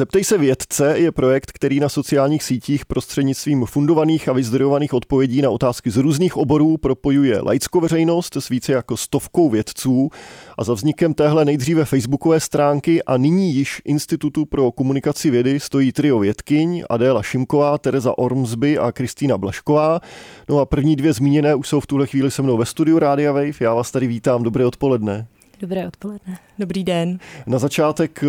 Zeptej 0.00 0.24
se 0.24 0.38
vědce 0.38 0.98
je 0.98 1.12
projekt, 1.12 1.52
který 1.52 1.80
na 1.80 1.88
sociálních 1.88 2.42
sítích 2.42 2.86
prostřednictvím 2.86 3.66
fundovaných 3.66 4.28
a 4.28 4.32
vyzdrojovaných 4.32 4.94
odpovědí 4.94 5.42
na 5.42 5.50
otázky 5.50 5.90
z 5.90 5.96
různých 5.96 6.36
oborů 6.36 6.76
propojuje 6.76 7.40
laickou 7.40 7.80
veřejnost 7.80 8.36
s 8.36 8.48
více 8.48 8.72
jako 8.72 8.96
stovkou 8.96 9.50
vědců 9.50 10.10
a 10.58 10.64
za 10.64 10.74
vznikem 10.74 11.14
téhle 11.14 11.44
nejdříve 11.44 11.84
facebookové 11.84 12.40
stránky 12.40 13.02
a 13.02 13.16
nyní 13.16 13.54
již 13.54 13.82
Institutu 13.84 14.44
pro 14.44 14.72
komunikaci 14.72 15.30
vědy 15.30 15.60
stojí 15.60 15.92
trio 15.92 16.18
vědkyň 16.18 16.84
Adéla 16.90 17.22
Šimková, 17.22 17.78
Tereza 17.78 18.18
Ormsby 18.18 18.78
a 18.78 18.92
Kristýna 18.92 19.38
Blašková. 19.38 20.00
No 20.48 20.58
a 20.58 20.66
první 20.66 20.96
dvě 20.96 21.12
zmíněné 21.12 21.54
už 21.54 21.68
jsou 21.68 21.80
v 21.80 21.86
tuhle 21.86 22.06
chvíli 22.06 22.30
se 22.30 22.42
mnou 22.42 22.56
ve 22.56 22.66
studiu 22.66 22.98
Rádia 22.98 23.32
Wave. 23.32 23.60
Já 23.60 23.74
vás 23.74 23.90
tady 23.90 24.06
vítám, 24.06 24.42
dobré 24.42 24.66
odpoledne. 24.66 25.26
Dobré 25.60 25.86
odpoledne. 25.86 26.38
Dobrý 26.58 26.84
den. 26.84 27.18
Na 27.46 27.58
začátek 27.58 28.24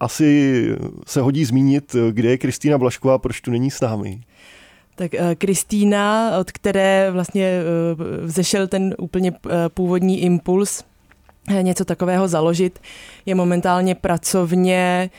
asi 0.00 0.62
se 1.06 1.20
hodí 1.20 1.44
zmínit, 1.44 1.96
kde 2.10 2.30
je 2.30 2.38
Kristýna 2.38 2.78
Blašková, 2.78 3.18
proč 3.18 3.40
tu 3.40 3.50
není 3.50 3.70
s 3.70 3.80
námi. 3.80 4.20
Tak 4.96 5.14
eh, 5.14 5.34
Kristýna, 5.34 6.38
od 6.38 6.52
které 6.52 7.10
vlastně 7.10 7.44
eh, 7.44 8.22
vzešel 8.22 8.68
ten 8.68 8.94
úplně 8.98 9.32
eh, 9.32 9.68
původní 9.68 10.22
impuls 10.22 10.84
něco 11.62 11.84
takového 11.84 12.28
založit, 12.28 12.78
je 13.26 13.34
momentálně 13.34 13.94
pracovně 13.94 15.10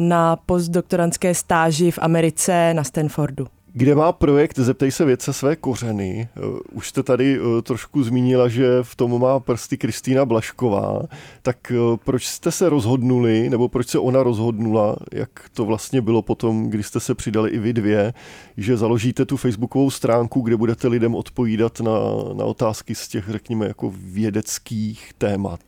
na 0.00 0.36
postdoktorantské 0.36 1.34
stáži 1.34 1.90
v 1.90 1.98
Americe 2.02 2.74
na 2.74 2.84
Stanfordu. 2.84 3.46
Kde 3.74 3.94
má 3.94 4.12
projekt 4.12 4.58
Zeptej 4.58 4.90
se 4.90 5.04
vědce 5.04 5.32
své 5.32 5.56
kořeny? 5.56 6.28
Eh, 6.36 6.40
už 6.72 6.88
jste 6.88 7.02
tady 7.02 7.38
eh, 7.38 7.62
trošku 7.62 8.02
zmínila, 8.02 8.48
že 8.48 8.68
v 8.82 8.96
tom 8.96 9.20
má 9.20 9.40
prsty 9.40 9.78
Kristýna 9.78 10.24
Blašková. 10.24 11.02
Tak 11.42 11.72
eh, 11.72 11.96
proč 12.04 12.26
jste 12.26 12.52
se 12.52 12.68
rozhodnuli, 12.68 13.50
nebo 13.50 13.68
proč 13.68 13.88
se 13.88 13.98
ona 13.98 14.22
rozhodnula, 14.22 14.96
jak 15.12 15.30
to 15.52 15.64
vlastně 15.64 16.00
bylo 16.00 16.22
potom, 16.22 16.70
když 16.70 16.86
jste 16.86 17.00
se 17.00 17.14
přidali 17.14 17.50
i 17.50 17.58
vy 17.58 17.72
dvě, 17.72 18.14
že 18.56 18.76
založíte 18.76 19.24
tu 19.24 19.36
facebookovou 19.36 19.90
stránku, 19.90 20.40
kde 20.40 20.56
budete 20.56 20.88
lidem 20.88 21.14
odpovídat 21.14 21.80
na, 21.80 21.92
na 22.32 22.44
otázky 22.44 22.94
z 22.94 23.08
těch, 23.08 23.24
řekněme, 23.28 23.66
jako 23.66 23.92
vědeckých 23.96 25.12
témat? 25.18 25.60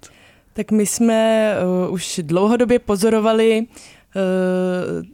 Tak 0.53 0.71
my 0.71 0.87
jsme 0.87 1.51
uh, 1.87 1.95
už 1.95 2.21
dlouhodobě 2.23 2.79
pozorovali 2.79 3.67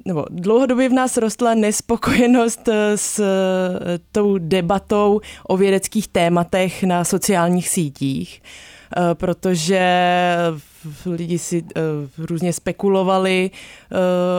nebo 0.04 0.24
dlouhodobě 0.30 0.88
v 0.88 0.92
nás 0.92 1.16
rostla 1.16 1.54
nespokojenost 1.54 2.68
eh, 2.68 2.96
s 2.96 3.18
eh, 3.18 3.98
tou 4.12 4.38
debatou 4.38 5.20
o 5.48 5.56
vědeckých 5.56 6.08
tématech 6.08 6.84
na 6.84 7.04
sociálních 7.04 7.68
sítích, 7.68 8.42
protože 9.14 9.80
lidi 11.06 11.38
si 11.38 11.64
různě 12.18 12.52
spekulovali 12.52 13.50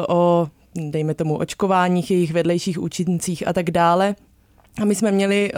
o, 0.08 0.48
dejme 0.76 1.14
tomu, 1.14 1.38
očkováních, 1.38 2.12
jejich 2.12 2.34
vedlejších 2.34 2.82
účincích 2.82 3.48
a 3.48 3.54
tak 3.54 3.72
dále. 3.72 4.16
A 4.82 4.86
my 4.86 4.96
jsme 4.96 5.12
měli 5.12 5.52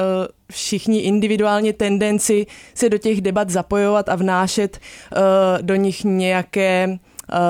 všichni 0.51 0.99
individuálně 0.99 1.73
tendenci 1.73 2.45
se 2.73 2.89
do 2.89 2.97
těch 2.97 3.21
debat 3.21 3.49
zapojovat 3.49 4.09
a 4.09 4.15
vnášet 4.15 4.79
do 5.61 5.75
nich 5.75 6.03
nějaké 6.03 6.87
Eh, 6.93 6.99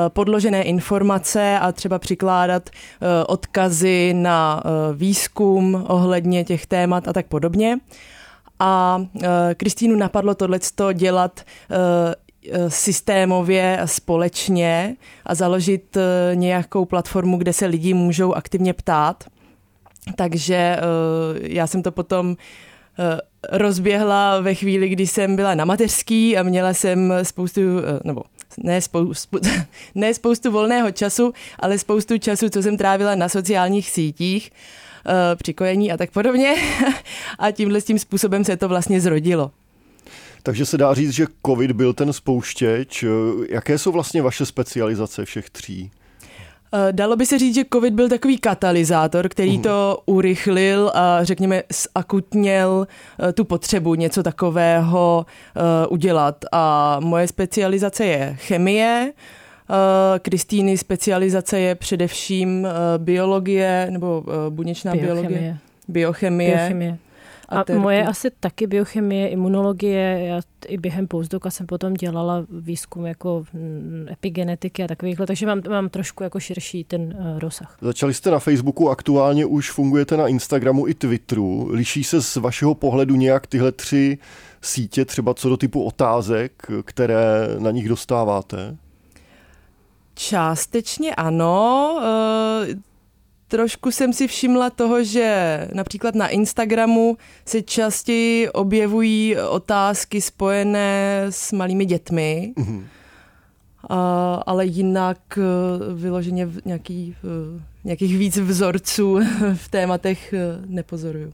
podložené 0.09 0.63
informace 0.63 1.59
a 1.59 1.71
třeba 1.71 1.99
přikládat 1.99 2.69
eh, 2.69 3.25
odkazy 3.25 4.13
na 4.13 4.63
eh, 4.65 4.69
výzkum 4.95 5.85
ohledně 5.87 6.43
těch 6.43 6.65
témat 6.65 7.07
a 7.07 7.13
tak 7.13 7.25
podobně. 7.25 7.77
A 8.59 9.01
Kristýnu 9.57 9.95
napadlo 9.95 10.35
tohleto 10.35 10.93
dělat 10.93 11.41
systémově 12.67 13.77
a 13.77 13.87
společně 13.87 14.95
a 15.25 15.35
založit 15.35 15.97
nějakou 16.33 16.85
platformu, 16.85 17.37
kde 17.37 17.53
se 17.53 17.65
lidi 17.65 17.93
můžou 17.93 18.33
aktivně 18.33 18.73
ptát. 18.73 19.23
Takže 20.15 20.77
já 21.41 21.67
jsem 21.67 21.83
to 21.83 21.91
potom 21.91 22.35
rozběhla 23.51 24.39
ve 24.39 24.55
chvíli, 24.55 24.89
kdy 24.89 25.07
jsem 25.07 25.35
byla 25.35 25.55
na 25.55 25.65
mateřský 25.65 26.37
a 26.37 26.43
měla 26.43 26.73
jsem 26.73 27.13
spoustu, 27.23 27.61
nebo 28.03 28.21
ne, 28.57 28.81
spoustu, 28.81 29.39
ne 29.95 30.13
spoustu 30.13 30.51
volného 30.51 30.91
času, 30.91 31.33
ale 31.59 31.79
spoustu 31.79 32.17
času, 32.17 32.49
co 32.49 32.63
jsem 32.63 32.77
trávila 32.77 33.15
na 33.15 33.29
sociálních 33.29 33.89
sítích, 33.89 34.51
eh, 35.05 35.35
při 35.35 35.53
kojení 35.53 35.91
a 35.91 35.97
tak 35.97 36.11
podobně. 36.11 36.55
A 37.39 37.51
tímhle 37.51 37.81
tím 37.81 37.99
způsobem 37.99 38.43
se 38.43 38.57
to 38.57 38.67
vlastně 38.67 39.01
zrodilo. 39.01 39.51
Takže 40.43 40.65
se 40.65 40.77
dá 40.77 40.93
říct, 40.93 41.11
že 41.11 41.27
COVID 41.45 41.71
byl 41.71 41.93
ten 41.93 42.13
spouštěč. 42.13 43.05
Jaké 43.49 43.77
jsou 43.77 43.91
vlastně 43.91 44.21
vaše 44.21 44.45
specializace 44.45 45.25
všech 45.25 45.49
tří? 45.49 45.91
Eh, 46.75 46.93
dalo 46.93 47.15
by 47.15 47.25
se 47.25 47.39
říct, 47.39 47.55
že 47.55 47.63
COVID 47.73 47.93
byl 47.93 48.09
takový 48.09 48.37
katalyzátor, 48.37 49.29
který 49.29 49.53
mhm. 49.53 49.61
to 49.61 49.99
urychlil 50.05 50.91
a 50.93 51.23
řekněme 51.23 51.63
zakutněl 51.95 52.87
eh, 53.29 53.33
tu 53.33 53.45
potřebu 53.45 53.95
něco 53.95 54.23
takového 54.23 55.25
eh, 55.55 55.87
udělat. 55.87 56.45
A 56.51 56.97
moje 56.99 57.27
specializace 57.27 58.05
je 58.05 58.35
chemie, 58.39 59.13
Kristýny 60.21 60.77
specializace 60.77 61.59
je 61.59 61.75
především 61.75 62.67
biologie 62.97 63.87
nebo 63.89 64.23
buněčná 64.49 64.91
biochemie. 64.91 65.15
biologie. 65.15 65.57
Biochemie. 65.87 66.55
Biochemie. 66.55 66.97
A, 67.53 67.61
a 67.61 67.79
moje 67.79 68.05
asi 68.05 68.31
taky 68.39 68.67
biochemie, 68.67 69.29
imunologie. 69.29 70.25
Já 70.25 70.41
i 70.67 70.77
během 70.77 71.07
postdoka 71.07 71.49
jsem 71.49 71.67
potom 71.67 71.93
dělala 71.93 72.45
výzkum 72.49 73.05
jako 73.05 73.45
mm, 73.53 74.07
epigenetiky 74.11 74.83
a 74.83 74.87
takovýchhle, 74.87 75.27
takže 75.27 75.45
mám, 75.45 75.61
mám 75.69 75.89
trošku 75.89 76.23
jako 76.23 76.39
širší 76.39 76.83
ten 76.83 77.01
uh, 77.01 77.39
rozsah. 77.39 77.77
Začali 77.81 78.13
jste 78.13 78.31
na 78.31 78.39
Facebooku, 78.39 78.89
aktuálně 78.89 79.45
už 79.45 79.71
fungujete 79.71 80.17
na 80.17 80.27
Instagramu 80.27 80.87
i 80.87 80.93
Twitteru. 80.93 81.67
Liší 81.71 82.03
se 82.03 82.21
z 82.21 82.35
vašeho 82.35 82.75
pohledu 82.75 83.15
nějak 83.15 83.47
tyhle 83.47 83.71
tři 83.71 84.17
sítě, 84.61 85.05
třeba 85.05 85.33
co 85.33 85.49
do 85.49 85.57
typu 85.57 85.83
otázek, 85.83 86.51
které 86.85 87.47
na 87.59 87.71
nich 87.71 87.89
dostáváte? 87.89 88.77
Částečně 90.15 91.15
ano. 91.15 91.97
Uh 91.97 92.92
trošku 93.53 93.91
jsem 93.91 94.13
si 94.13 94.27
všimla 94.27 94.69
toho, 94.69 95.03
že 95.03 95.67
například 95.73 96.15
na 96.15 96.27
Instagramu 96.27 97.17
se 97.45 97.61
častěji 97.61 98.49
objevují 98.49 99.37
otázky 99.37 100.21
spojené 100.21 101.25
s 101.29 101.51
malými 101.51 101.85
dětmi, 101.85 102.53
mm-hmm. 102.57 102.83
a, 103.89 104.35
ale 104.45 104.65
jinak 104.65 105.37
e, 105.37 105.41
vyloženě 105.93 106.49
nějaký, 106.65 107.15
e, 107.23 107.61
nějakých 107.83 108.17
víc 108.17 108.37
vzorců 108.37 109.19
v 109.53 109.67
tématech 109.69 110.33
e, 110.33 110.37
nepozoruju. 110.65 111.33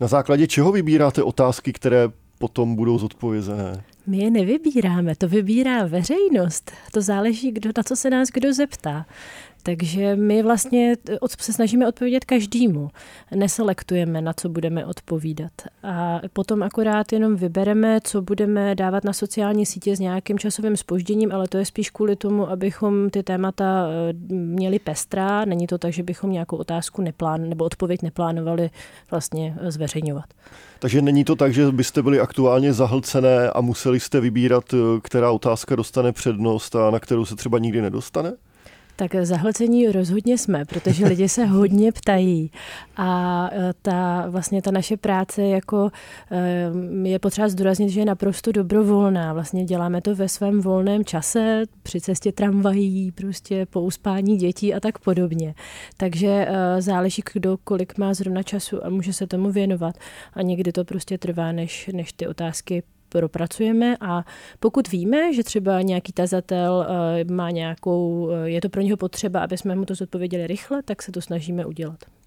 Na 0.00 0.06
základě 0.06 0.46
čeho 0.46 0.72
vybíráte 0.72 1.22
otázky, 1.22 1.72
které 1.72 2.08
potom 2.38 2.76
budou 2.76 2.98
zodpovězené? 2.98 3.84
My 4.06 4.18
je 4.18 4.30
nevybíráme, 4.30 5.16
to 5.16 5.28
vybírá 5.28 5.86
veřejnost. 5.86 6.70
To 6.92 7.02
záleží, 7.02 7.52
kdo, 7.52 7.70
na 7.76 7.82
co 7.82 7.96
se 7.96 8.10
nás 8.10 8.28
kdo 8.28 8.54
zeptá. 8.54 9.06
Takže 9.62 10.16
my 10.16 10.42
vlastně 10.42 10.96
se 11.38 11.52
snažíme 11.52 11.88
odpovědět 11.88 12.24
každému. 12.24 12.90
Neselektujeme, 13.34 14.20
na 14.20 14.32
co 14.32 14.48
budeme 14.48 14.86
odpovídat. 14.86 15.52
A 15.82 16.20
potom 16.32 16.62
akorát 16.62 17.12
jenom 17.12 17.36
vybereme, 17.36 18.00
co 18.04 18.22
budeme 18.22 18.74
dávat 18.74 19.04
na 19.04 19.12
sociální 19.12 19.66
sítě 19.66 19.96
s 19.96 20.00
nějakým 20.00 20.38
časovým 20.38 20.76
spožděním, 20.76 21.32
ale 21.32 21.48
to 21.48 21.58
je 21.58 21.64
spíš 21.64 21.90
kvůli 21.90 22.16
tomu, 22.16 22.50
abychom 22.50 23.10
ty 23.10 23.22
témata 23.22 23.86
eh, 23.88 24.12
měli 24.34 24.78
pestrá. 24.78 25.44
Není 25.44 25.66
to 25.66 25.78
tak, 25.78 25.92
že 25.92 26.02
bychom 26.02 26.32
nějakou 26.32 26.56
otázku 26.56 27.02
neplán, 27.02 27.48
nebo 27.48 27.64
odpověď 27.64 28.02
neplánovali 28.02 28.70
vlastně 29.10 29.56
zveřejňovat. 29.68 30.24
Takže 30.78 31.02
není 31.02 31.24
to 31.24 31.36
tak, 31.36 31.54
že 31.54 31.72
byste 31.72 32.02
byli 32.02 32.20
aktuálně 32.20 32.72
zahlcené 32.72 33.50
a 33.50 33.60
museli 33.60 34.00
jste 34.00 34.20
vybírat, 34.20 34.64
eh, 34.74 35.00
která 35.02 35.30
otázka 35.30 35.76
dostane 35.76 36.12
přednost 36.12 36.76
a 36.76 36.90
na 36.90 37.00
kterou 37.00 37.24
se 37.24 37.36
třeba 37.36 37.58
nikdy 37.58 37.82
nedostane? 37.82 38.32
Tak 39.00 39.14
zahlcení 39.22 39.88
rozhodně 39.88 40.38
jsme, 40.38 40.64
protože 40.64 41.06
lidi 41.06 41.28
se 41.28 41.44
hodně 41.44 41.92
ptají 41.92 42.50
a 42.96 43.50
e, 43.52 43.72
ta 43.82 44.26
vlastně 44.28 44.62
ta 44.62 44.70
naše 44.70 44.96
práce 44.96 45.42
jako 45.42 45.90
e, 46.30 47.08
je 47.08 47.18
potřeba 47.18 47.48
zdůraznit, 47.48 47.88
že 47.88 48.00
je 48.00 48.04
naprosto 48.04 48.52
dobrovolná. 48.52 49.32
Vlastně 49.32 49.64
děláme 49.64 50.00
to 50.00 50.14
ve 50.14 50.28
svém 50.28 50.60
volném 50.60 51.04
čase, 51.04 51.62
při 51.82 52.00
cestě 52.00 52.32
tramvají, 52.32 53.12
prostě 53.12 53.66
po 53.66 53.80
uspání 53.80 54.36
dětí 54.36 54.74
a 54.74 54.80
tak 54.80 54.98
podobně. 54.98 55.54
Takže 55.96 56.46
e, 56.48 56.82
záleží, 56.82 57.22
kdo 57.32 57.56
kolik 57.64 57.98
má 57.98 58.14
zrovna 58.14 58.42
času 58.42 58.86
a 58.86 58.88
může 58.88 59.12
se 59.12 59.26
tomu 59.26 59.52
věnovat. 59.52 59.94
A 60.34 60.42
někdy 60.42 60.72
to 60.72 60.84
prostě 60.84 61.18
trvá, 61.18 61.52
než, 61.52 61.90
než 61.92 62.12
ty 62.12 62.26
otázky 62.26 62.82
propracujeme 63.10 63.96
a 64.00 64.24
pokud 64.60 64.90
víme, 64.90 65.34
že 65.34 65.44
třeba 65.44 65.82
nějaký 65.82 66.12
tazatel 66.12 66.86
eh, 66.88 67.24
má 67.24 67.50
nějakou, 67.50 68.30
eh, 68.30 68.50
je 68.50 68.60
to 68.60 68.68
pro 68.68 68.80
něho 68.80 68.96
potřeba, 68.96 69.40
aby 69.40 69.58
jsme 69.58 69.74
mu 69.76 69.84
to 69.84 69.94
zodpověděli 69.94 70.46
rychle, 70.46 70.82
tak 70.82 71.02
se 71.02 71.12
to 71.12 71.20
snažíme 71.20 71.66
udělat. 71.66 72.19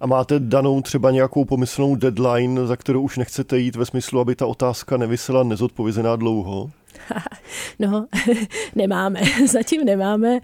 A 0.00 0.06
máte 0.06 0.40
danou 0.40 0.80
třeba 0.80 1.10
nějakou 1.10 1.44
pomyslnou 1.44 1.96
deadline, 1.96 2.66
za 2.66 2.76
kterou 2.76 3.02
už 3.02 3.18
nechcete 3.18 3.58
jít 3.58 3.76
ve 3.76 3.86
smyslu, 3.86 4.20
aby 4.20 4.36
ta 4.36 4.46
otázka 4.46 4.96
nevysela 4.96 5.42
nezodpovězená 5.42 6.16
dlouho? 6.16 6.70
No, 7.78 8.06
nemáme, 8.74 9.20
zatím 9.52 9.84
nemáme, 9.84 10.38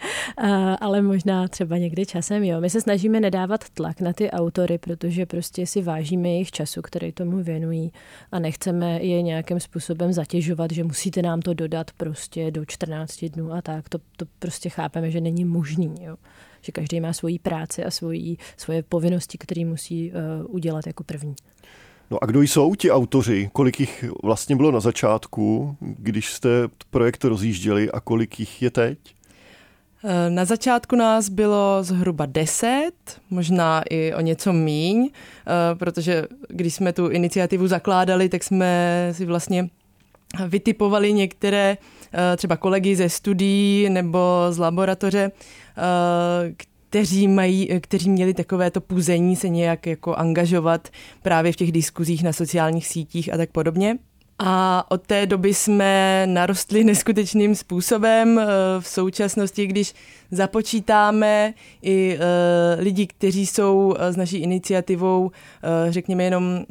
ale 0.81 1.03
možná 1.03 1.49
třeba 1.49 1.79
někdy 1.79 2.07
časem, 2.07 2.45
jo. 2.45 2.61
My 2.61 2.71
se 2.71 2.81
snažíme 2.81 3.21
nedávat 3.21 3.69
tlak 3.71 4.01
na 4.01 4.13
ty 4.13 4.31
autory, 4.31 4.79
protože 4.79 5.27
prostě 5.27 5.67
si 5.67 5.83
vážíme 5.83 6.29
jejich 6.29 6.51
času, 6.51 6.83
který 6.83 7.13
tomu 7.13 7.43
věnují 7.43 7.93
a 8.33 8.39
nechceme 8.39 9.03
je 9.03 9.23
nějakým 9.23 9.61
způsobem 9.61 10.13
zatěžovat, 10.13 10.71
že 10.71 10.85
musíte 10.85 11.23
nám 11.23 11.41
to 11.41 11.55
dodat 11.55 11.91
prostě 11.97 12.51
do 12.51 12.65
14 12.65 13.25
dnů 13.25 13.53
a 13.53 13.63
tak. 13.63 13.89
To, 13.89 13.99
to 14.17 14.25
prostě 14.39 14.69
chápeme, 14.69 15.11
že 15.11 15.21
není 15.21 15.45
možný, 15.45 15.95
jo. 16.01 16.17
Že 16.63 16.73
každý 16.73 17.01
má 17.01 17.13
svoji 17.13 17.39
práci 17.39 17.85
a 17.85 17.91
svoji, 17.91 18.37
svoje 18.57 18.83
povinnosti, 18.83 19.39
které 19.39 19.65
musí 19.65 20.13
uh, 20.13 20.55
udělat 20.55 20.87
jako 20.87 21.05
první. 21.05 21.35
No 22.11 22.19
a 22.23 22.27
kdo 22.27 22.43
jsou 22.43 22.75
ti 22.75 22.91
autoři? 22.91 23.51
Kolik 23.53 23.81
jich 23.81 24.05
vlastně 24.23 24.57
bylo 24.57 24.71
na 24.71 24.81
začátku, 24.81 25.77
když 25.81 26.33
jste 26.33 26.49
projekt 26.91 27.25
rozjížděli 27.25 27.91
a 27.91 28.01
kolik 28.01 28.41
jich 28.41 28.63
je 28.63 28.71
teď? 28.71 28.99
Eh, 30.05 30.31
na 30.31 30.45
začátku 30.45 30.97
nás 30.97 31.29
bylo 31.29 31.79
zhruba 31.81 32.27
deset, 32.27 32.93
možná 33.31 33.83
i 33.91 34.15
o 34.15 34.21
něco 34.21 34.53
míň, 34.53 35.11
eh, 35.11 35.75
protože 35.75 36.27
když 36.49 36.75
jsme 36.75 36.93
tu 36.93 37.09
iniciativu 37.09 37.67
zakládali, 37.67 38.29
tak 38.29 38.45
jsme 38.45 39.09
si 39.13 39.27
vlastně 39.27 39.69
vytipovali 40.49 41.13
některé 41.13 41.77
eh, 42.13 42.37
třeba 42.37 42.57
kolegy 42.57 42.97
ze 42.97 43.09
studií 43.09 43.91
nebo 43.91 44.19
z 44.51 44.59
laboratoře, 44.59 45.31
kteří, 46.57 47.29
mají, 47.29 47.69
kteří 47.81 48.11
měli 48.11 48.35
takovéto 48.35 48.81
půzení 48.81 49.37
se 49.37 49.49
nějak 49.49 49.87
jako 49.87 50.15
angažovat 50.15 50.89
právě 51.23 51.53
v 51.53 51.57
těch 51.57 51.73
diskuzích 51.73 52.23
na 52.23 52.33
sociálních 52.33 52.87
sítích 52.87 53.35
a 53.35 53.37
tak 53.37 53.51
podobně. 53.51 53.99
A 54.39 54.85
od 54.89 55.07
té 55.07 55.27
doby 55.27 55.55
jsme 55.55 56.23
narostli 56.27 56.85
neskutečným 56.93 57.55
způsobem. 57.55 58.39
Eh, 58.39 58.47
v 58.81 58.87
současnosti, 58.87 59.67
když 59.67 59.95
započítáme 60.31 61.55
i 61.83 62.19
eh, 62.21 62.83
lidi, 62.83 63.07
kteří 63.07 63.47
jsou 63.47 63.95
s 63.99 64.17
naší 64.17 64.37
iniciativou, 64.37 65.31
eh, 65.31 65.93
řekněme 65.93 66.25
jenom 66.25 66.65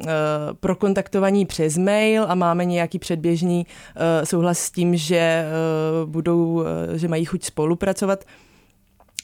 prokontaktovaní 0.60 1.46
přes 1.46 1.78
mail 1.78 2.24
a 2.28 2.34
máme 2.34 2.64
nějaký 2.64 2.98
předběžný 2.98 3.66
souhlas 4.24 4.58
s 4.58 4.70
tím, 4.70 4.96
že 4.96 5.44
budou, 6.04 6.64
že 6.94 7.08
mají 7.08 7.24
chuť 7.24 7.44
spolupracovat, 7.44 8.24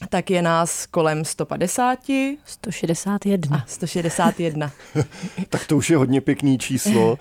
tak 0.09 0.29
je 0.29 0.41
nás 0.41 0.85
kolem 0.85 1.25
150. 1.25 1.99
161. 2.45 3.57
A 3.57 3.63
161. 3.67 4.71
tak 5.49 5.67
to 5.67 5.77
už 5.77 5.89
je 5.89 5.97
hodně 5.97 6.21
pěkný 6.21 6.57
číslo. 6.57 7.17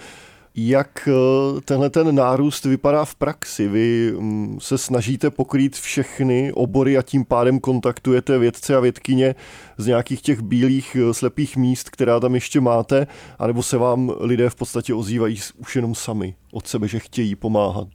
Jak 0.61 1.09
eh, 1.09 1.61
tenhle 1.61 1.91
ten 1.91 2.15
nárůst 2.15 2.65
vypadá 2.65 3.05
v 3.05 3.15
praxi? 3.15 3.69
Vy 3.69 4.13
mm, 4.19 4.59
se 4.61 4.79
snažíte 4.79 5.31
pokrýt 5.31 5.77
všechny 5.77 6.53
obory 6.53 6.99
a 6.99 7.03
tím 7.03 7.25
pádem 7.25 7.61
kontaktujete 7.61 8.39
vědce 8.39 8.77
a 8.77 8.81
vědkyně 8.81 9.35
z 9.77 9.87
nějakých 9.87 10.23
těch 10.23 10.41
bílých 10.41 10.97
eh, 10.97 11.15
slepých 11.15 11.57
míst, 11.57 11.91
která 11.91 12.21
tam 12.21 12.35
ještě 12.35 12.61
máte, 12.61 13.07
anebo 13.39 13.63
se 13.63 13.79
vám 13.79 14.13
lidé 14.21 14.51
v 14.51 14.55
podstatě 14.55 14.95
ozývají 14.95 15.41
už 15.57 15.77
jenom 15.77 15.95
sami 15.95 16.35
od 16.53 16.67
sebe, 16.67 16.89
že 16.89 16.99
chtějí 16.99 17.35
pomáhat? 17.35 17.89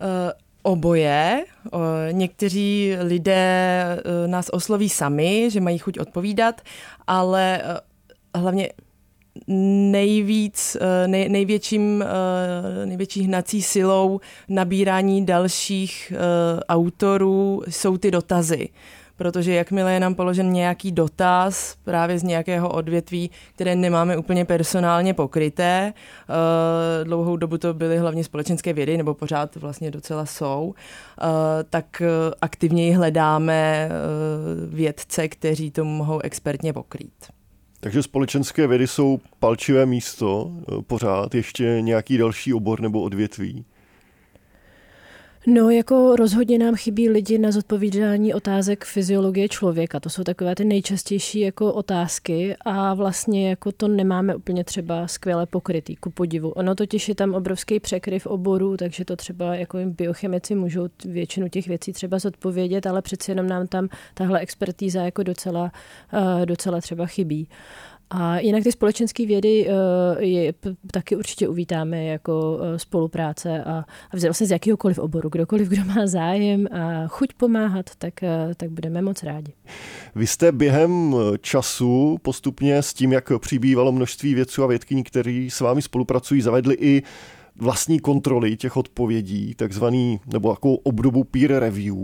Uh, 0.00 0.45
oboje. 0.66 1.44
Někteří 2.12 2.96
lidé 3.00 3.84
nás 4.26 4.50
osloví 4.52 4.88
sami, 4.88 5.48
že 5.50 5.60
mají 5.60 5.78
chuť 5.78 5.98
odpovídat, 5.98 6.60
ale 7.06 7.62
hlavně 8.34 8.68
nejvíc, 9.90 10.76
eh, 10.80 11.08
nej, 11.08 11.28
největším, 11.28 12.04
největší 12.84 13.22
hnací 13.22 13.62
silou 13.62 14.20
nabírání 14.48 15.26
dalších 15.26 16.12
autorů 16.68 17.62
jsou 17.68 17.96
ty 17.96 18.10
dotazy 18.10 18.68
protože 19.16 19.54
jakmile 19.54 19.92
je 19.92 20.00
nám 20.00 20.14
položen 20.14 20.52
nějaký 20.52 20.92
dotaz 20.92 21.76
právě 21.84 22.18
z 22.18 22.22
nějakého 22.22 22.68
odvětví, 22.68 23.30
které 23.54 23.76
nemáme 23.76 24.16
úplně 24.16 24.44
personálně 24.44 25.14
pokryté, 25.14 25.92
dlouhou 27.04 27.36
dobu 27.36 27.58
to 27.58 27.74
byly 27.74 27.98
hlavně 27.98 28.24
společenské 28.24 28.72
vědy, 28.72 28.96
nebo 28.96 29.14
pořád 29.14 29.56
vlastně 29.56 29.90
docela 29.90 30.26
jsou, 30.26 30.74
tak 31.70 32.02
aktivněji 32.40 32.92
hledáme 32.92 33.88
vědce, 34.68 35.28
kteří 35.28 35.70
to 35.70 35.84
mohou 35.84 36.20
expertně 36.20 36.72
pokrýt. 36.72 37.36
Takže 37.80 38.02
společenské 38.02 38.66
vědy 38.66 38.86
jsou 38.86 39.20
palčivé 39.38 39.86
místo 39.86 40.50
eh, 40.50 40.82
pořád, 40.82 41.34
ještě 41.34 41.78
nějaký 41.80 42.18
další 42.18 42.54
obor 42.54 42.80
nebo 42.80 43.02
odvětví? 43.02 43.64
No, 45.48 45.70
jako 45.70 46.16
rozhodně 46.16 46.58
nám 46.58 46.74
chybí 46.74 47.08
lidi 47.08 47.38
na 47.38 47.50
zodpovídání 47.50 48.34
otázek 48.34 48.84
fyziologie 48.84 49.48
člověka. 49.48 50.00
To 50.00 50.10
jsou 50.10 50.24
takové 50.24 50.54
ty 50.54 50.64
nejčastější 50.64 51.40
jako 51.40 51.72
otázky 51.72 52.56
a 52.60 52.94
vlastně 52.94 53.50
jako 53.50 53.72
to 53.72 53.88
nemáme 53.88 54.34
úplně 54.34 54.64
třeba 54.64 55.08
skvěle 55.08 55.46
pokrytý, 55.46 55.96
ku 55.96 56.10
podivu. 56.10 56.50
Ono 56.50 56.74
totiž 56.74 57.08
je 57.08 57.14
tam 57.14 57.34
obrovský 57.34 57.80
překryv 57.80 58.26
oborů, 58.26 58.76
takže 58.76 59.04
to 59.04 59.16
třeba 59.16 59.54
jako 59.54 59.78
biochemici 59.84 60.54
můžou 60.54 60.88
většinu 61.04 61.48
těch 61.48 61.68
věcí 61.68 61.92
třeba 61.92 62.18
zodpovědět, 62.18 62.86
ale 62.86 63.02
přeci 63.02 63.30
jenom 63.30 63.46
nám 63.46 63.66
tam 63.66 63.88
tahle 64.14 64.40
expertíza 64.40 65.02
jako 65.02 65.22
docela, 65.22 65.72
eh, 66.12 66.46
docela 66.46 66.80
třeba 66.80 67.06
chybí. 67.06 67.48
A 68.10 68.38
jinak 68.38 68.62
ty 68.62 68.72
společenské 68.72 69.26
vědy 69.26 69.68
uh, 69.68 70.22
je, 70.22 70.54
taky 70.90 71.16
určitě 71.16 71.48
uvítáme 71.48 72.04
jako 72.04 72.56
uh, 72.56 72.76
spolupráce 72.76 73.64
a, 73.64 73.84
a 74.10 74.16
vlastně 74.22 74.46
z 74.46 74.50
jakéhokoliv 74.50 74.98
oboru, 74.98 75.28
kdokoliv, 75.28 75.68
kdo 75.68 75.84
má 75.84 76.06
zájem 76.06 76.66
a 76.72 77.08
chuť 77.08 77.34
pomáhat, 77.34 77.90
tak, 77.98 78.14
uh, 78.22 78.54
tak 78.54 78.70
budeme 78.70 79.02
moc 79.02 79.22
rádi. 79.22 79.52
Vy 80.14 80.26
jste 80.26 80.52
během 80.52 81.14
času 81.40 82.18
postupně 82.22 82.76
s 82.76 82.94
tím, 82.94 83.12
jak 83.12 83.32
přibývalo 83.38 83.92
množství 83.92 84.34
vědců 84.34 84.62
a 84.64 84.66
vědkyní, 84.66 85.04
kteří 85.04 85.50
s 85.50 85.60
vámi 85.60 85.82
spolupracují, 85.82 86.40
zavedli 86.40 86.76
i 86.80 87.02
vlastní 87.56 88.00
kontroly 88.00 88.56
těch 88.56 88.76
odpovědí, 88.76 89.54
takzvaný, 89.54 90.20
nebo 90.26 90.50
jako 90.50 90.72
obdobu 90.72 91.24
peer 91.24 91.58
review. 91.58 91.96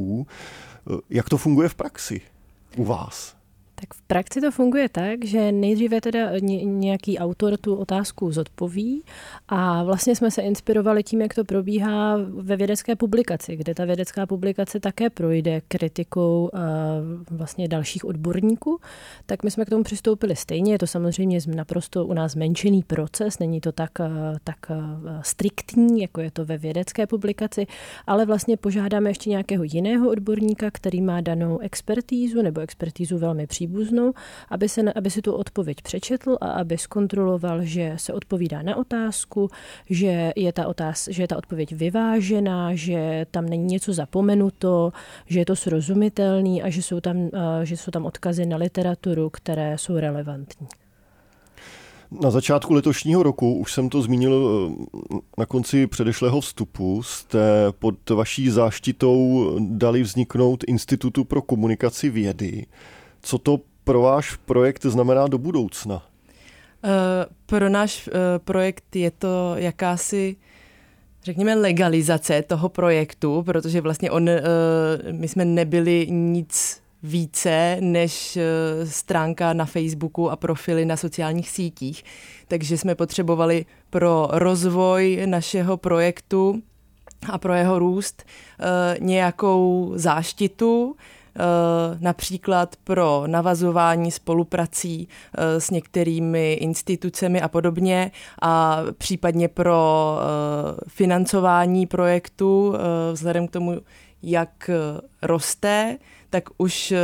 Jak 1.11 1.29
to 1.29 1.37
funguje 1.37 1.69
v 1.69 1.75
praxi 1.75 2.21
u 2.77 2.85
vás? 2.85 3.42
Tak 3.83 3.95
v 3.95 4.03
praxi 4.03 4.41
to 4.41 4.51
funguje 4.51 4.89
tak, 4.89 5.25
že 5.25 5.53
nejdříve 5.53 6.01
teda 6.01 6.31
nějaký 6.63 7.19
autor 7.19 7.57
tu 7.57 7.75
otázku 7.75 8.33
zodpoví 8.33 9.03
a 9.49 9.85
vlastně 9.85 10.17
jsme 10.17 10.31
se 10.31 10.43
inspirovali 10.43 11.03
tím, 11.03 11.21
jak 11.21 11.35
to 11.35 11.45
probíhá 11.45 12.17
ve 12.29 12.57
vědecké 12.57 12.97
publikaci, 12.97 13.57
kde 13.57 13.75
ta 13.75 13.85
vědecká 13.85 14.27
publikace 14.27 14.81
také 14.81 15.11
projde 15.11 15.61
kritikou 15.69 16.51
eh, 16.55 16.59
vlastně 17.31 17.69
dalších 17.69 18.05
odborníků, 18.05 18.79
tak 19.27 19.43
my 19.43 19.51
jsme 19.51 19.65
k 19.65 19.71
tomu 19.71 19.83
přistoupili 19.83 20.37
stejně. 20.37 20.73
Je 20.73 20.79
to 20.79 20.87
samozřejmě 20.87 21.39
naprosto 21.55 22.07
u 22.07 22.13
nás 22.13 22.33
zmenšený 22.33 22.83
proces, 22.83 23.39
není 23.39 23.61
to 23.61 23.73
tak, 23.73 24.01
eh, 24.01 24.09
tak 24.45 24.59
eh, 24.71 24.77
striktní, 25.23 26.01
jako 26.01 26.21
je 26.21 26.31
to 26.31 26.45
ve 26.45 26.59
vědecké 26.59 27.07
publikaci, 27.07 27.67
ale 28.07 28.27
vlastně 28.27 28.57
požádáme 28.57 29.11
ještě 29.11 29.31
nějakého 29.31 29.65
jiného 29.65 30.11
odborníka, 30.11 30.71
který 30.71 31.01
má 31.01 31.21
danou 31.21 31.59
expertízu 31.59 32.43
nebo 32.43 32.61
expertízu 32.61 33.19
velmi 33.19 33.47
příbuznou 33.47 33.72
příbuznou, 33.73 34.13
aby, 34.51 34.69
se, 34.69 34.93
aby 34.93 35.11
si 35.11 35.23
tu 35.23 35.33
odpověď 35.33 35.83
přečetl 35.83 36.37
a 36.41 36.47
aby 36.47 36.79
zkontroloval, 36.79 37.63
že 37.63 37.95
se 37.97 38.13
odpovídá 38.13 38.63
na 38.63 38.77
otázku, 38.77 39.51
že 39.91 40.33
je 40.37 40.53
ta, 40.53 40.67
otáz, 40.67 41.09
že 41.11 41.23
je 41.23 41.29
ta 41.29 41.37
odpověď 41.37 41.73
vyvážená, 41.73 42.75
že 42.75 43.27
tam 43.31 43.47
není 43.47 43.65
něco 43.65 43.93
zapomenuto, 43.93 44.93
že 45.27 45.39
je 45.39 45.47
to 45.47 45.57
srozumitelný 45.57 46.63
a 46.63 46.71
že 46.71 46.83
jsou 46.83 47.01
tam, 47.01 47.31
že 47.63 47.77
jsou 47.77 47.91
tam 47.91 48.07
odkazy 48.07 48.47
na 48.47 48.57
literaturu, 48.57 49.31
které 49.31 49.79
jsou 49.79 49.97
relevantní. 49.97 50.69
Na 52.21 52.31
začátku 52.31 52.75
letošního 52.75 53.23
roku, 53.23 53.55
už 53.55 53.73
jsem 53.73 53.89
to 53.89 54.03
zmínil 54.03 54.69
eh, 55.13 55.17
na 55.39 55.47
konci 55.47 55.87
předešlého 55.87 56.41
vstupu, 56.41 57.03
jste 57.03 57.41
pod 57.79 58.11
vaší 58.11 58.51
záštitou 58.51 59.51
dali 59.61 60.03
vzniknout 60.03 60.65
Institutu 60.67 61.25
pro 61.25 61.43
komunikaci 61.43 62.11
vědy. 62.11 62.67
Co 63.23 63.39
to 63.39 63.59
pro 63.85 64.03
váš 64.03 64.37
projekt 64.37 64.83
znamená 64.83 65.27
do 65.27 65.39
budoucna? 65.39 65.95
Uh, 65.95 66.91
pro 67.47 67.69
náš 67.69 68.09
uh, 68.09 68.15
projekt 68.39 68.97
je 68.97 69.11
to 69.11 69.55
jakási 69.57 70.37
řekněme, 71.25 71.55
legalizace 71.55 72.43
toho 72.43 72.69
projektu, 72.69 73.43
protože 73.43 73.81
vlastně 73.81 74.11
on, 74.11 74.29
uh, 74.29 74.37
my 75.13 75.29
jsme 75.29 75.45
nebyli 75.45 76.07
nic 76.11 76.83
více 77.03 77.77
než 77.81 78.39
stránka 78.85 79.53
na 79.53 79.65
Facebooku 79.65 80.31
a 80.31 80.37
profily 80.37 80.85
na 80.85 80.97
sociálních 80.97 81.51
sítích. 81.51 82.05
Takže 82.49 82.79
jsme 82.79 82.95
potřebovali 82.95 83.67
pro 83.91 84.29
rozvoj 84.31 85.23
našeho 85.27 85.77
projektu 85.77 86.63
a 87.31 87.39
pro 87.39 87.55
jeho 87.55 87.79
růst 87.79 88.23
nějakou 88.99 89.93
záštitu, 89.95 90.97
například 92.01 92.77
pro 92.85 93.23
navazování 93.27 94.11
spoluprací 94.11 95.09
s 95.39 95.71
některými 95.71 96.53
institucemi 96.53 97.41
a 97.41 97.49
podobně 97.49 98.11
a 98.43 98.81
případně 98.99 99.49
pro 99.49 100.19
financování 100.89 101.87
projektu 101.87 102.75
vzhledem 103.13 103.49
k 103.49 103.51
tomu, 103.51 103.81
jak 104.23 104.71
roste, 105.23 105.99
tak 106.31 106.45
už 106.59 106.95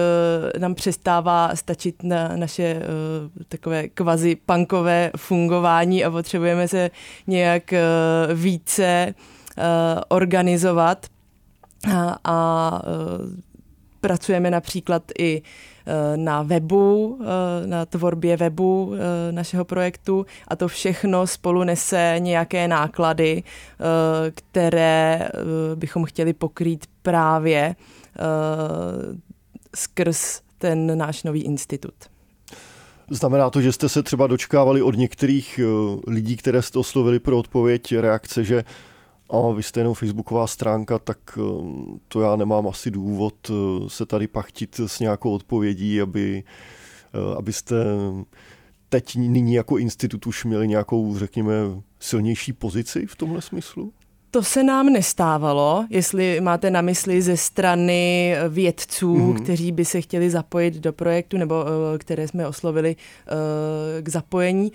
nám 0.59 0.75
přestává 0.75 1.57
stačit 1.57 2.03
na 2.03 2.37
naše 2.37 2.83
takové 3.49 3.89
kvazi 3.89 4.37
punkové 4.47 5.11
fungování 5.17 6.05
a 6.05 6.11
potřebujeme 6.11 6.69
se 6.69 6.91
nějak 7.27 7.75
více 8.35 9.15
organizovat. 10.09 11.07
A, 11.95 12.17
a 12.25 12.83
pracujeme 14.01 14.51
například 14.51 15.03
i 15.19 15.43
na 16.17 16.43
webu, 16.43 17.19
na 17.67 17.87
tvorbě 17.87 18.37
webu 18.37 18.95
našeho 19.31 19.65
projektu 19.65 20.27
a 20.49 20.57
to 20.57 20.69
všechno 20.69 21.27
spolu 21.27 21.65
nese 21.65 22.17
nějaké 22.19 22.69
náklady, 22.69 23.43
které 24.35 25.29
bychom 25.75 26.05
chtěli 26.05 26.33
pokrýt 26.33 26.87
právě 27.03 27.77
skrz 29.77 30.41
ten 30.59 30.99
náš 30.99 31.23
nový 31.23 31.43
institut. 31.43 31.95
Znamená 33.11 33.51
to, 33.51 33.61
že 33.61 33.73
jste 33.73 33.89
se 33.89 34.03
třeba 34.03 34.27
dočkávali 34.27 34.83
od 34.83 34.97
některých 34.97 35.61
lidí, 36.07 36.37
které 36.37 36.63
jste 36.63 36.79
oslovili 36.79 37.19
pro 37.19 37.39
odpověď, 37.39 37.95
reakce, 37.95 38.45
že 38.45 38.65
a 39.31 39.53
vy 39.53 39.63
jste 39.63 39.81
jenom 39.81 39.95
facebooková 39.95 40.47
stránka, 40.47 40.99
tak 40.99 41.19
uh, 41.37 41.67
to 42.09 42.21
já 42.21 42.37
nemám 42.37 42.69
asi 42.69 42.91
důvod 42.91 43.51
se 43.89 44.07
tady 44.07 44.27
pachtit 44.27 44.81
s 44.87 45.01
nějakou 45.01 45.33
odpovědí, 45.33 46.01
aby, 46.01 46.45
abyste 47.37 47.77
teď 48.89 49.17
nyní 49.17 49.55
jako 49.55 49.79
institut 49.79 50.27
už 50.27 50.45
měli 50.45 50.69
nějakou, 50.69 51.19
řekněme, 51.19 51.53
silnější 52.01 52.53
pozici 52.53 53.07
v 53.07 53.17
tomhle 53.17 53.43
smyslu? 53.43 53.93
To 54.31 54.43
se 54.43 54.63
nám 54.63 54.87
nestávalo, 54.87 55.87
jestli 55.91 56.41
máte 56.41 56.71
na 56.71 56.81
mysli 56.81 57.23
ze 57.23 57.37
strany 57.37 58.35
vědců, 58.49 59.17
mm-hmm. 59.17 59.43
kteří 59.43 59.73
by 59.73 59.85
se 59.85 60.01
chtěli 60.01 60.31
zapojit 60.31 60.75
do 60.75 60.93
projektu 60.93 61.37
nebo 61.37 61.55
uh, 61.63 61.99
které 61.99 62.29
jsme 62.29 62.47
oslovili 62.47 62.97
k 64.01 64.09
zapojení. 64.09 64.73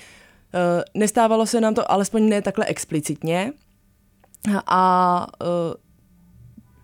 Nestávalo 0.93 1.45
se 1.45 1.61
nám 1.61 1.73
to 1.73 1.91
alespoň 1.91 2.29
ne 2.29 2.41
takhle 2.41 2.65
explicitně. 2.65 3.53
A 4.67 5.27
uh, 5.41 5.73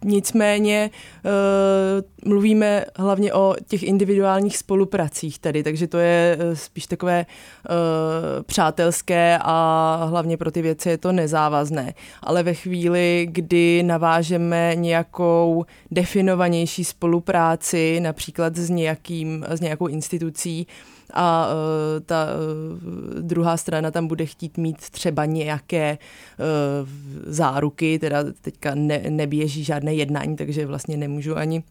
Nicméně 0.06 0.90
uh, 1.26 2.32
mluvíme 2.32 2.86
hlavně 2.96 3.34
o 3.34 3.56
těch 3.68 3.84
individuálních 3.84 4.58
spolupracích 4.58 5.40
tady, 5.40 5.64
takže 5.64 5.88
to 5.88 5.98
je 5.98 6.38
uh, 6.38 6.54
spíš 6.54 6.88
takové 6.88 7.26
uh, 7.26 8.44
přátelské 8.44 9.40
a 9.42 10.06
hlavně 10.10 10.38
pro 10.38 10.52
ty 10.52 10.62
věci 10.62 10.90
je 10.90 10.98
to 10.98 11.12
nezávazné. 11.12 11.94
Ale 12.24 12.44
ve 12.44 12.54
chvíli, 12.54 13.28
kdy 13.32 13.84
navážeme 13.84 14.72
nějakou 14.76 15.66
definovanější 15.92 16.84
spolupráci, 16.84 18.00
například 18.00 18.56
s, 18.56 18.70
nějakým, 18.70 19.46
s 19.50 19.62
nějakou 19.62 19.88
institucí, 19.88 20.68
a 21.14 21.48
uh, 21.48 22.06
ta 22.06 22.26
uh, 22.26 23.22
druhá 23.22 23.58
strana 23.58 23.92
tam 23.92 24.08
bude 24.08 24.26
chtít 24.26 24.58
mít 24.58 24.90
třeba 24.90 25.26
nějaké 25.26 25.98
uh, 25.98 26.90
záruky, 27.26 28.00
teda 28.00 28.24
teďka 28.42 28.76
ne, 28.76 29.04
neběží 29.10 29.64
žádné 29.64 29.94
jednání, 29.94 30.36
takže 30.36 30.66
vlastně 30.66 30.98
nemůžu 30.98 31.38
ani 31.38 31.64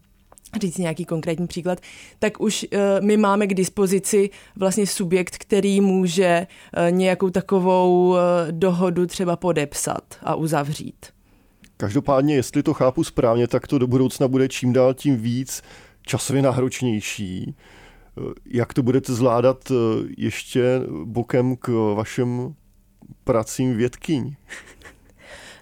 říct 0.61 0.79
nějaký 0.79 1.05
konkrétní 1.05 1.47
příklad, 1.47 1.81
tak 2.19 2.41
už 2.41 2.67
uh, 2.73 3.07
my 3.07 3.17
máme 3.17 3.47
k 3.47 3.55
dispozici 3.55 4.31
vlastně 4.57 4.87
subjekt, 4.87 5.37
který 5.39 5.81
může 5.81 6.47
uh, 6.47 6.93
nějakou 6.93 7.31
takovou 7.31 8.09
uh, 8.09 8.17
dohodu 8.51 9.07
třeba 9.07 9.37
podepsat 9.37 10.03
a 10.23 10.35
uzavřít. 10.35 11.07
Každopádně, 11.77 12.35
jestli 12.35 12.63
to 12.63 12.75
chápu 12.75 13.05
správně, 13.05 13.49
tak 13.49 13.67
to 13.67 13.79
do 13.79 13.87
budoucna 13.87 14.29
bude 14.29 14.49
čím 14.49 14.73
dál 14.73 14.95
tím 14.95 15.17
víc 15.17 15.63
časově 16.03 16.43
náročnější. 16.43 17.55
Jak 18.47 18.75
to 18.75 18.83
budete 18.83 19.15
zvládat 19.15 19.71
eh, 19.71 19.75
ještě 20.17 20.81
bokem 21.05 21.57
k 21.57 21.69
vašem 21.95 22.55
pracím 23.25 23.77
vědkyň? 23.77 24.37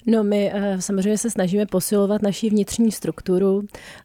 No 0.06 0.24
my 0.24 0.50
eh, 0.54 0.82
samozřejmě 0.82 1.18
se 1.18 1.30
snažíme 1.30 1.66
posilovat 1.66 2.22
naší 2.22 2.50
vnitřní 2.50 2.92
strukturu 2.92 3.62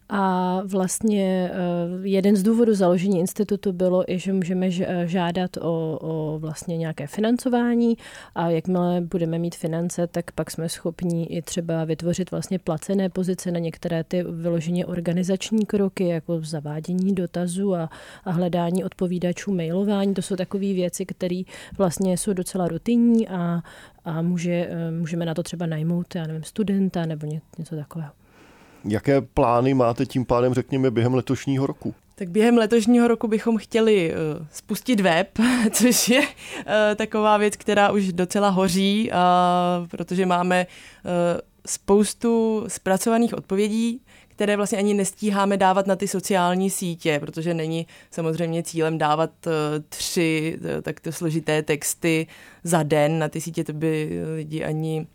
a 0.09 0.61
vlastně 0.65 1.51
eh, 1.53 2.07
jeden 2.07 2.35
z 2.35 2.43
důvodů 2.43 2.73
založení 2.73 3.19
institutu 3.19 3.73
bylo 3.73 4.11
i, 4.11 4.19
že 4.19 4.33
můžeme 4.33 4.71
žádat 5.05 5.57
o, 5.57 5.99
o 6.01 6.39
vlastně 6.39 6.77
nějaké 6.77 7.07
financování 7.07 7.97
a 8.35 8.49
jakmile 8.49 9.01
budeme 9.01 9.39
mít 9.39 9.55
finance, 9.55 10.07
tak 10.07 10.31
pak 10.31 10.51
jsme 10.51 10.69
schopni 10.69 11.25
i 11.25 11.41
třeba 11.41 11.85
vytvořit 11.85 12.31
vlastně 12.31 12.59
placené 12.59 13.09
pozice 13.09 13.51
na 13.51 13.59
některé 13.59 14.03
ty 14.03 14.23
vyloženě 14.23 14.85
organizační 14.85 15.65
kroky, 15.65 16.07
jako 16.07 16.39
zavádění 16.43 17.15
dotazů 17.15 17.75
a, 17.75 17.89
a 18.25 18.31
hledání 18.31 18.83
odpovídačů, 18.83 19.53
mailování. 19.53 20.13
To 20.13 20.21
jsou 20.21 20.35
takové 20.35 20.73
věci, 20.73 21.05
které 21.05 21.41
vlastně 21.77 22.17
jsou 22.17 22.33
docela 22.33 22.67
rutinní 22.67 23.27
a, 23.27 23.61
a 24.05 24.21
může, 24.21 24.67
eh, 24.69 24.91
můžeme 24.91 25.25
na 25.25 25.33
to 25.33 25.43
třeba 25.43 25.65
najmout, 25.65 26.15
já 26.15 26.27
nevím, 26.27 26.43
studenta 26.43 27.05
nebo 27.05 27.27
něco 27.57 27.75
takového. 27.75 28.11
Jaké 28.85 29.21
plány 29.21 29.73
máte 29.73 30.05
tím 30.05 30.25
pádem, 30.25 30.53
řekněme, 30.53 30.91
během 30.91 31.13
letošního 31.13 31.67
roku? 31.67 31.93
Tak 32.15 32.29
během 32.29 32.57
letošního 32.57 33.07
roku 33.07 33.27
bychom 33.27 33.57
chtěli 33.57 34.13
uh, 34.13 34.45
spustit 34.51 34.99
web, 34.99 35.27
což 35.71 36.09
je 36.09 36.19
uh, 36.19 36.25
taková 36.95 37.37
věc, 37.37 37.55
která 37.55 37.91
už 37.91 38.13
docela 38.13 38.49
hoří, 38.49 39.11
protože 39.91 40.25
máme 40.25 40.67
spoustu 41.65 42.63
zpracovaných 42.67 43.33
odpovědí, 43.33 44.01
které 44.41 44.57
vlastně 44.57 44.77
ani 44.77 44.93
nestíháme 44.93 45.57
dávat 45.57 45.87
na 45.87 45.95
ty 45.95 46.07
sociální 46.07 46.69
sítě, 46.69 47.19
protože 47.19 47.53
není 47.53 47.87
samozřejmě 48.11 48.63
cílem 48.63 48.97
dávat 48.97 49.31
uh, 49.45 49.51
tři 49.89 50.57
uh, 50.61 50.81
takto 50.81 51.11
složité 51.11 51.63
texty 51.63 52.27
za 52.63 52.83
den. 52.83 53.19
Na 53.19 53.29
ty 53.29 53.41
sítě, 53.41 53.63
to 53.63 53.73
by 53.73 54.21
lidi 54.35 54.63
ani 54.63 55.07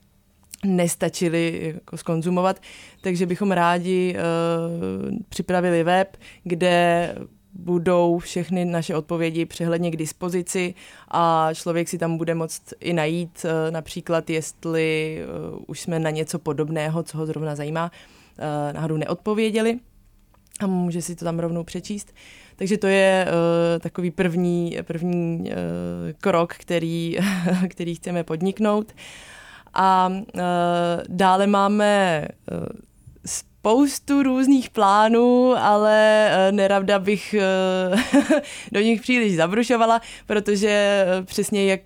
nestačili 0.64 1.60
jako 1.74 1.96
skonzumovat, 1.96 2.60
takže 3.00 3.26
bychom 3.26 3.52
rádi 3.52 4.16
uh, 4.16 5.18
připravili 5.28 5.82
web, 5.82 6.16
kde 6.44 7.14
budou 7.52 8.18
všechny 8.18 8.64
naše 8.64 8.96
odpovědi 8.96 9.46
přehledně 9.46 9.90
k 9.90 9.96
dispozici 9.96 10.74
a 11.08 11.50
člověk 11.54 11.88
si 11.88 11.98
tam 11.98 12.16
bude 12.16 12.34
moct 12.34 12.74
i 12.80 12.92
najít 12.92 13.46
například, 13.70 14.30
jestli 14.30 15.18
už 15.66 15.80
jsme 15.80 15.98
na 15.98 16.10
něco 16.10 16.38
podobného, 16.38 17.02
co 17.02 17.18
ho 17.18 17.26
zrovna 17.26 17.54
zajímá, 17.54 17.90
náhodou 18.72 18.96
neodpověděli 18.96 19.78
a 20.60 20.66
může 20.66 21.02
si 21.02 21.16
to 21.16 21.24
tam 21.24 21.38
rovnou 21.38 21.64
přečíst. 21.64 22.14
Takže 22.56 22.78
to 22.78 22.86
je 22.86 23.26
uh, 23.26 23.80
takový 23.80 24.10
první, 24.10 24.78
první 24.82 25.40
uh, 25.40 25.54
krok, 26.20 26.54
který, 26.54 27.18
který 27.68 27.94
chceme 27.94 28.24
podniknout. 28.24 28.92
A 29.74 30.08
uh, 30.08 30.40
dále 31.08 31.46
máme 31.46 32.24
uh, 32.52 32.66
spoustu 33.66 34.22
různých 34.22 34.70
plánů, 34.70 35.54
ale 35.58 36.30
uh, 36.30 36.56
nerada 36.56 36.98
bych 36.98 37.34
uh, 37.92 38.00
do 38.72 38.80
nich 38.80 39.00
příliš 39.00 39.36
zabrušovala, 39.36 40.00
protože 40.26 41.04
uh, 41.18 41.24
přesně 41.24 41.70
jak 41.70 41.80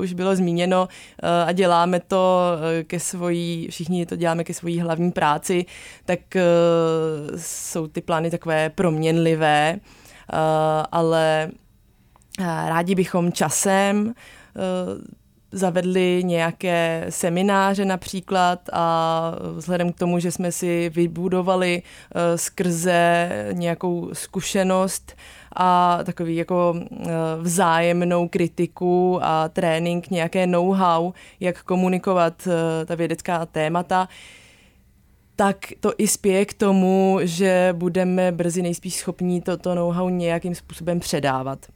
už 0.00 0.12
bylo 0.12 0.36
zmíněno 0.36 0.88
a 1.46 1.52
děláme 1.52 2.00
to 2.00 2.40
ke 2.84 3.00
svojí, 3.00 3.68
všichni 3.70 4.06
to 4.06 4.16
děláme 4.16 4.44
ke 4.44 4.54
svojí 4.54 4.80
hlavní 4.80 5.12
práci, 5.12 5.66
tak 6.04 6.20
jsou 7.36 7.86
ty 7.86 8.00
plány 8.00 8.30
takové 8.30 8.70
proměnlivé, 8.70 9.78
ale 10.92 11.50
rádi 12.68 12.94
bychom 12.94 13.32
časem 13.32 14.14
zavedli 15.52 16.22
nějaké 16.24 17.06
semináře 17.08 17.84
například 17.84 18.60
a 18.72 19.32
vzhledem 19.56 19.92
k 19.92 19.98
tomu, 19.98 20.18
že 20.18 20.32
jsme 20.32 20.52
si 20.52 20.90
vybudovali 20.94 21.82
uh, 21.82 22.20
skrze 22.36 23.30
nějakou 23.52 24.10
zkušenost 24.12 25.16
a 25.56 25.98
takový 26.04 26.36
jako 26.36 26.74
uh, 26.90 27.08
vzájemnou 27.40 28.28
kritiku 28.28 29.18
a 29.22 29.48
trénink, 29.48 30.10
nějaké 30.10 30.46
know-how, 30.46 31.12
jak 31.40 31.62
komunikovat 31.62 32.46
uh, 32.46 32.52
ta 32.86 32.94
vědecká 32.94 33.46
témata, 33.46 34.08
tak 35.36 35.56
to 35.80 35.92
i 35.98 36.08
spěje 36.08 36.44
k 36.44 36.54
tomu, 36.54 37.18
že 37.22 37.74
budeme 37.76 38.32
brzy 38.32 38.62
nejspíš 38.62 38.94
schopní 38.94 39.40
toto 39.40 39.74
know-how 39.74 40.08
nějakým 40.08 40.54
způsobem 40.54 41.00
předávat. 41.00 41.66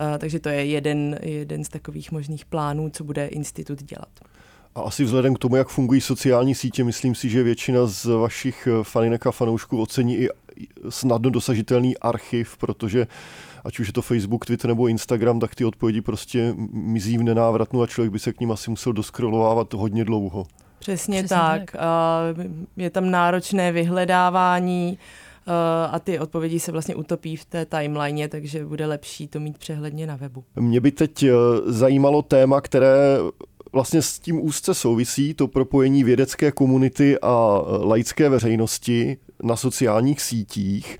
Uh, 0.00 0.18
takže 0.18 0.40
to 0.40 0.48
je 0.48 0.64
jeden, 0.64 1.18
jeden 1.22 1.64
z 1.64 1.68
takových 1.68 2.12
možných 2.12 2.44
plánů, 2.44 2.90
co 2.90 3.04
bude 3.04 3.26
institut 3.26 3.82
dělat. 3.82 4.08
A 4.74 4.80
asi 4.80 5.04
vzhledem 5.04 5.34
k 5.34 5.38
tomu, 5.38 5.56
jak 5.56 5.68
fungují 5.68 6.00
sociální 6.00 6.54
sítě, 6.54 6.84
myslím 6.84 7.14
si, 7.14 7.28
že 7.28 7.42
většina 7.42 7.86
z 7.86 8.04
vašich 8.04 8.68
eh, 8.70 8.84
faninek 8.84 9.26
a 9.26 9.32
fanoušků 9.32 9.82
ocení 9.82 10.16
i 10.16 10.28
snadno 10.88 11.30
dosažitelný 11.30 11.98
archiv, 11.98 12.56
protože 12.56 13.06
ať 13.64 13.78
už 13.78 13.86
je 13.86 13.92
to 13.92 14.02
Facebook, 14.02 14.46
Twitter 14.46 14.68
nebo 14.68 14.88
Instagram, 14.88 15.40
tak 15.40 15.54
ty 15.54 15.64
odpovědi 15.64 16.00
prostě 16.00 16.54
mizí 16.72 17.18
v 17.18 17.22
nenávratnu 17.22 17.82
a 17.82 17.86
člověk 17.86 18.12
by 18.12 18.18
se 18.18 18.32
k 18.32 18.40
ním 18.40 18.52
asi 18.52 18.70
musel 18.70 18.92
doskrolovávat 18.92 19.74
hodně 19.74 20.04
dlouho. 20.04 20.46
Přesně, 20.78 21.22
Přesně 21.22 21.28
tak. 21.28 21.72
tak. 21.72 22.46
Je 22.76 22.90
tam 22.90 23.10
náročné 23.10 23.72
vyhledávání 23.72 24.98
a 25.90 25.98
ty 25.98 26.18
odpovědi 26.18 26.60
se 26.60 26.72
vlastně 26.72 26.94
utopí 26.94 27.36
v 27.36 27.44
té 27.44 27.66
timeline, 27.66 28.28
takže 28.28 28.64
bude 28.64 28.86
lepší 28.86 29.28
to 29.28 29.40
mít 29.40 29.58
přehledně 29.58 30.06
na 30.06 30.16
webu. 30.16 30.44
Mě 30.56 30.80
by 30.80 30.90
teď 30.90 31.22
eh, 31.22 31.32
zajímalo 31.66 32.22
téma, 32.22 32.60
které 32.60 33.18
vlastně 33.72 34.02
s 34.02 34.18
tím 34.18 34.44
úzce 34.44 34.74
souvisí, 34.74 35.34
to 35.34 35.48
propojení 35.48 36.04
vědecké 36.04 36.52
komunity 36.52 37.18
a 37.22 37.60
eh, 37.60 37.84
laické 37.84 38.28
veřejnosti 38.28 39.16
na 39.42 39.56
sociálních 39.56 40.20
sítích. 40.20 40.98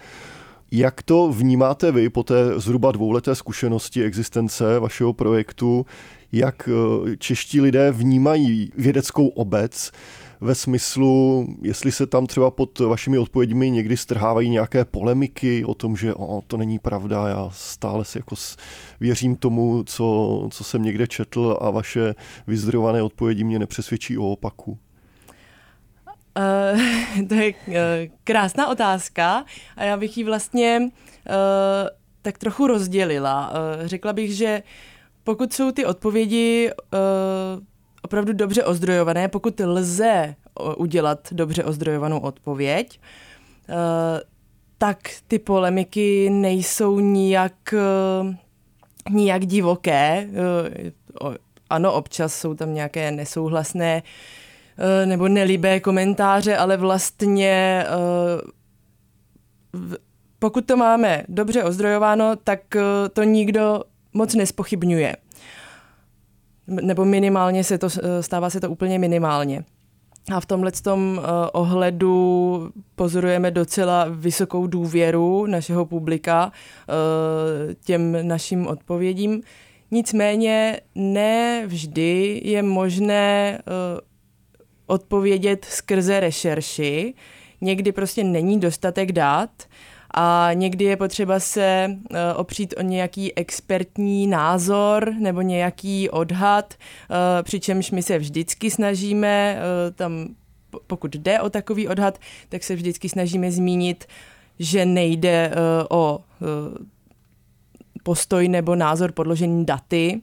Jak 0.71 1.03
to 1.03 1.33
vnímáte 1.33 1.93
vy 1.93 2.09
po 2.09 2.23
té 2.23 2.61
zhruba 2.61 2.93
dvouleté 2.93 3.35
zkušenosti 3.35 4.05
existence 4.05 4.79
vašeho 4.79 5.13
projektu? 5.13 5.87
Jak 6.33 6.69
eh, 6.69 7.17
čeští 7.17 7.61
lidé 7.61 7.93
vnímají 7.93 8.73
vědeckou 8.77 9.29
obec? 9.29 9.93
Ve 10.43 10.55
smyslu, 10.55 11.47
jestli 11.63 11.93
se 11.93 12.07
tam 12.07 12.27
třeba 12.27 12.51
pod 12.51 12.79
vašimi 12.79 13.19
odpověďmi 13.19 13.71
někdy 13.71 13.97
strhávají 13.97 14.51
nějaké 14.51 14.85
polemiky 14.85 15.65
o 15.65 15.75
tom, 15.75 15.97
že 15.97 16.15
o, 16.15 16.43
to 16.47 16.57
není 16.57 16.79
pravda, 16.79 17.29
já 17.29 17.51
stále 17.53 18.05
si 18.05 18.19
jako 18.19 18.35
věřím 19.01 19.37
tomu, 19.37 19.83
co, 19.87 20.49
co 20.53 20.65
jsem 20.65 20.83
někde 20.83 21.07
četl 21.07 21.59
a 21.61 21.71
vaše 21.71 22.15
vyzdrojované 22.47 23.03
odpovědi 23.03 23.45
mě 23.45 23.59
nepřesvědčí 23.59 24.19
o 24.19 24.31
opaku. 24.31 24.79
Uh, 26.39 27.27
to 27.29 27.35
je 27.35 27.53
uh, 27.53 27.75
krásná 28.25 28.69
otázka 28.69 29.45
a 29.77 29.85
já 29.85 29.97
bych 29.97 30.19
ji 30.19 30.25
vlastně 30.25 30.81
uh, 30.81 30.87
tak 32.23 32.39
trochu 32.39 32.67
rozdělila. 32.67 33.51
Uh, 33.51 33.87
řekla 33.87 34.13
bych, 34.13 34.37
že 34.37 34.63
pokud 35.25 35.53
jsou 35.53 35.73
ty 35.73 35.85
odpovědi 35.85 36.71
uh, 36.93 37.63
opravdu 38.03 38.33
dobře 38.33 38.65
ozdrojované, 38.65 39.29
pokud 39.29 39.61
lze 39.61 40.35
udělat 40.77 41.29
dobře 41.33 41.65
ozdrojovanou 41.65 42.19
odpověď, 42.19 43.01
eh, 43.69 43.75
tak 44.79 44.99
ty 45.29 45.39
polemiky 45.39 46.31
nejsou 46.31 47.01
nijak, 47.01 47.75
eh, 47.75 48.37
nijak 49.11 49.47
divoké. 49.47 50.29
Eh, 50.29 50.91
ano, 51.71 51.93
občas 51.93 52.35
jsou 52.35 52.55
tam 52.55 52.75
nějaké 52.75 53.11
nesouhlasné 53.11 54.03
nebo 55.05 55.29
nelibé 55.29 55.81
komentáře, 55.81 56.57
ale 56.57 56.77
vlastně 56.77 57.85
pokud 60.39 60.67
to 60.67 60.77
máme 60.77 61.25
dobře 61.29 61.65
ozdrojováno, 61.65 62.37
tak 62.45 62.61
to 63.13 63.23
nikdo 63.23 63.83
moc 64.13 64.35
nespochybňuje 64.35 65.17
nebo 66.83 67.05
minimálně 67.05 67.65
se 67.65 67.79
to, 67.79 67.89
eh, 68.03 68.23
stává 68.23 68.51
se 68.51 68.61
to 68.61 68.71
úplně 68.71 68.99
minimálně. 68.99 69.65
A 70.35 70.41
v 70.41 70.47
tomhle 70.47 70.73
tom 70.73 71.19
uh, 71.19 71.25
ohledu 71.53 72.71
pozorujeme 72.95 73.51
docela 73.51 74.07
vysokou 74.11 74.67
důvěru 74.67 75.47
našeho 75.47 75.87
publika 75.87 76.47
uh, 76.47 77.75
těm 77.85 78.29
našim 78.29 78.67
odpovědím. 78.67 79.43
Nicméně 79.91 80.81
ne 80.95 81.67
vždy 81.67 82.41
je 82.45 82.63
možné 82.63 83.59
odpovědět 84.87 85.65
skrze 85.65 86.21
rešerši. 86.21 87.15
Někdy 87.61 87.93
prostě 87.93 88.25
není 88.25 88.61
dostatek 88.61 89.13
dát 89.13 89.51
a 90.15 90.51
někdy 90.55 90.85
je 90.85 90.97
potřeba 90.97 91.41
se 91.41 91.87
uh, 91.89 92.17
opřít 92.37 92.75
o 92.79 92.83
nějaký 92.83 93.37
expertní 93.37 94.27
názor 94.27 95.15
nebo 95.19 95.41
nějaký 95.41 96.11
odhad, 96.11 96.75
uh, 97.11 97.17
přičemž 97.43 97.91
my 97.91 98.03
se 98.03 98.19
vždycky 98.19 98.71
snažíme 98.71 99.57
uh, 99.59 99.95
tam, 99.95 100.29
pokud 100.87 101.17
jde 101.17 101.41
o 101.41 101.51
takový 101.51 101.89
odhad, 101.89 102.19
tak 102.49 102.65
se 102.65 102.75
vždycky 102.75 103.09
snažíme 103.09 103.53
zmínit, 103.53 104.05
že 104.59 104.87
nejde 104.87 105.53
o 105.91 106.21
postoj 108.03 108.49
nebo 108.49 108.75
názor 108.75 109.13
podložený 109.13 109.67
daty, 109.67 110.21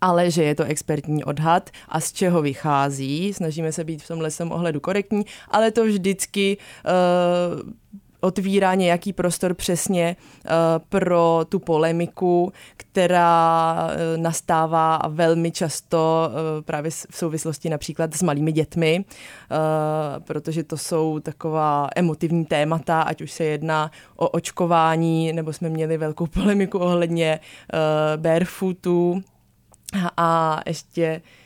ale 0.00 0.30
že 0.30 0.44
je 0.44 0.54
to 0.54 0.64
expertní 0.64 1.24
odhad 1.24 1.70
a 1.88 2.00
z 2.00 2.12
čeho 2.12 2.42
vychází. 2.42 3.34
Snažíme 3.34 3.72
se 3.72 3.84
být 3.84 4.02
v 4.02 4.08
tomhle 4.08 4.30
ohledu 4.50 4.80
korektní, 4.80 5.24
ale 5.48 5.70
to 5.70 5.84
vždycky 5.84 6.56
uh, 6.56 7.70
otvírá 8.20 8.74
nějaký 8.74 9.12
prostor 9.12 9.54
přesně 9.54 10.16
uh, 10.44 10.50
pro 10.88 11.40
tu 11.48 11.58
polemiku, 11.58 12.52
která 12.76 13.74
uh, 13.84 14.22
nastává 14.22 15.00
velmi 15.08 15.50
často 15.50 16.28
uh, 16.28 16.64
právě 16.64 16.90
v 16.90 17.16
souvislosti 17.16 17.70
například 17.70 18.14
s 18.14 18.22
malými 18.22 18.52
dětmi, 18.52 19.04
protože 20.24 20.64
to 20.64 20.76
jsou 20.76 21.20
taková 21.20 21.88
emotivní 21.96 22.44
témata, 22.44 23.02
ať 23.02 23.20
už 23.20 23.32
se 23.32 23.44
jedná 23.44 23.90
o 24.16 24.28
očkování, 24.28 25.32
nebo 25.32 25.52
jsme 25.52 25.68
měli 25.68 25.98
velkou 25.98 26.26
polemiku 26.26 26.78
ohledně 26.78 27.40
barefootu 28.16 29.22
a 30.16 30.60
ještě 30.66 31.22
Eh, 31.22 31.39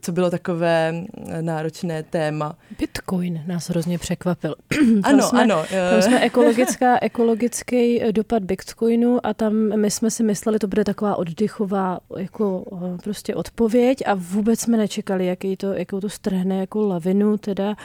co 0.00 0.12
bylo 0.12 0.30
takové 0.30 0.94
eh, 1.26 1.42
náročné 1.42 2.02
téma. 2.02 2.56
Bitcoin 2.78 3.42
nás 3.46 3.70
hrozně 3.70 3.98
překvapil. 3.98 4.54
ano, 5.02 5.22
jsme, 5.22 5.42
ano. 5.42 5.64
Eh. 5.70 5.90
Tam 5.90 6.02
jsme 6.02 6.20
ekologická, 6.24 6.98
ekologický 7.02 8.00
dopad 8.12 8.42
Bitcoinu 8.42 9.26
a 9.26 9.34
tam 9.34 9.54
my 9.80 9.90
jsme 9.90 10.10
si 10.10 10.22
mysleli, 10.22 10.58
to 10.58 10.66
bude 10.66 10.84
taková 10.84 11.16
oddychová 11.16 11.98
jako 12.16 12.64
prostě 13.02 13.34
odpověď 13.34 14.02
a 14.06 14.14
vůbec 14.14 14.60
jsme 14.60 14.76
nečekali, 14.76 15.26
jaký 15.26 15.56
to, 15.56 15.72
jakou 15.72 16.00
to 16.00 16.08
strhne 16.08 16.58
jako 16.58 16.86
lavinu 16.86 17.38
teda 17.38 17.76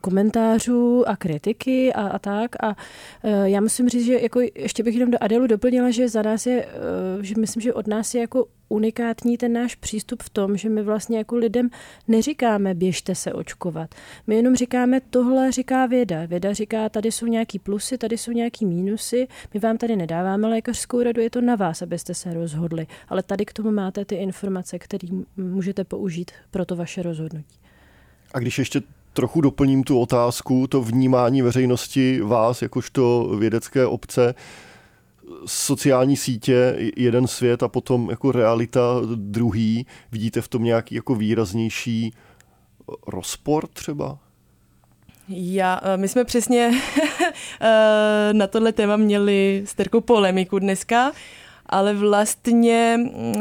komentářů 0.00 1.08
a 1.08 1.16
kritiky 1.16 1.92
a, 1.92 2.08
a 2.08 2.18
tak 2.18 2.62
a 2.62 2.76
já 3.44 3.60
musím 3.60 3.88
říct, 3.88 4.04
že 4.04 4.20
jako 4.20 4.40
ještě 4.54 4.82
bych 4.82 4.94
jenom 4.94 5.10
do 5.10 5.18
Adelu 5.20 5.46
doplnila, 5.46 5.90
že 5.90 6.08
za 6.08 6.22
nás 6.22 6.46
je, 6.46 6.66
že 7.20 7.34
myslím, 7.38 7.60
že 7.60 7.74
od 7.74 7.86
nás 7.86 8.14
je 8.14 8.20
jako 8.20 8.46
unikátní 8.70 9.38
ten 9.38 9.52
náš 9.52 9.74
přístup 9.74 10.22
v 10.22 10.30
tom, 10.30 10.56
že 10.56 10.68
my 10.68 10.82
vlastně 10.82 11.18
jako 11.18 11.36
lidem 11.36 11.70
neříkáme 12.08 12.74
běžte 12.74 13.14
se 13.14 13.32
očkovat. 13.32 13.94
My 14.26 14.36
jenom 14.36 14.56
říkáme 14.56 15.00
tohle 15.00 15.52
říká 15.52 15.86
věda. 15.86 16.26
Věda 16.26 16.52
říká, 16.52 16.88
tady 16.88 17.12
jsou 17.12 17.26
nějaký 17.26 17.58
plusy, 17.58 17.98
tady 17.98 18.18
jsou 18.18 18.32
nějaký 18.32 18.66
mínusy, 18.66 19.28
my 19.54 19.60
vám 19.60 19.78
tady 19.78 19.96
nedáváme 19.96 20.48
lékařskou 20.48 21.02
radu, 21.02 21.20
je 21.20 21.30
to 21.30 21.40
na 21.40 21.56
vás, 21.56 21.82
abyste 21.82 22.14
se 22.14 22.34
rozhodli. 22.34 22.86
Ale 23.08 23.22
tady 23.22 23.44
k 23.44 23.52
tomu 23.52 23.70
máte 23.70 24.04
ty 24.04 24.14
informace, 24.14 24.78
které 24.78 25.08
můžete 25.36 25.84
použít 25.84 26.30
pro 26.50 26.64
to 26.64 26.76
vaše 26.76 27.02
rozhodnutí. 27.02 27.58
A 28.34 28.38
když 28.38 28.58
ještě 28.58 28.82
trochu 29.12 29.40
doplním 29.40 29.84
tu 29.84 30.00
otázku, 30.00 30.66
to 30.66 30.82
vnímání 30.82 31.42
veřejnosti 31.42 32.20
vás, 32.20 32.62
jakožto 32.62 33.24
vědecké 33.38 33.86
obce, 33.86 34.34
sociální 35.46 36.16
sítě 36.16 36.76
jeden 36.96 37.26
svět 37.26 37.62
a 37.62 37.68
potom 37.68 38.10
jako 38.10 38.32
realita 38.32 39.00
druhý. 39.14 39.86
Vidíte 40.12 40.40
v 40.40 40.48
tom 40.48 40.64
nějaký 40.64 40.94
jako 40.94 41.14
výraznější 41.14 42.12
rozpor 43.06 43.66
třeba? 43.66 44.18
Já, 45.28 45.80
eh, 45.82 45.96
my 45.96 46.08
jsme 46.08 46.24
přesně 46.24 46.70
eh, 47.60 48.28
na 48.32 48.46
tohle 48.46 48.72
téma 48.72 48.96
měli 48.96 49.62
s 49.66 49.74
Terkou 49.74 50.00
polemiku 50.00 50.58
dneska, 50.58 51.12
ale 51.66 51.94
vlastně 51.94 52.98
eh, 52.98 53.40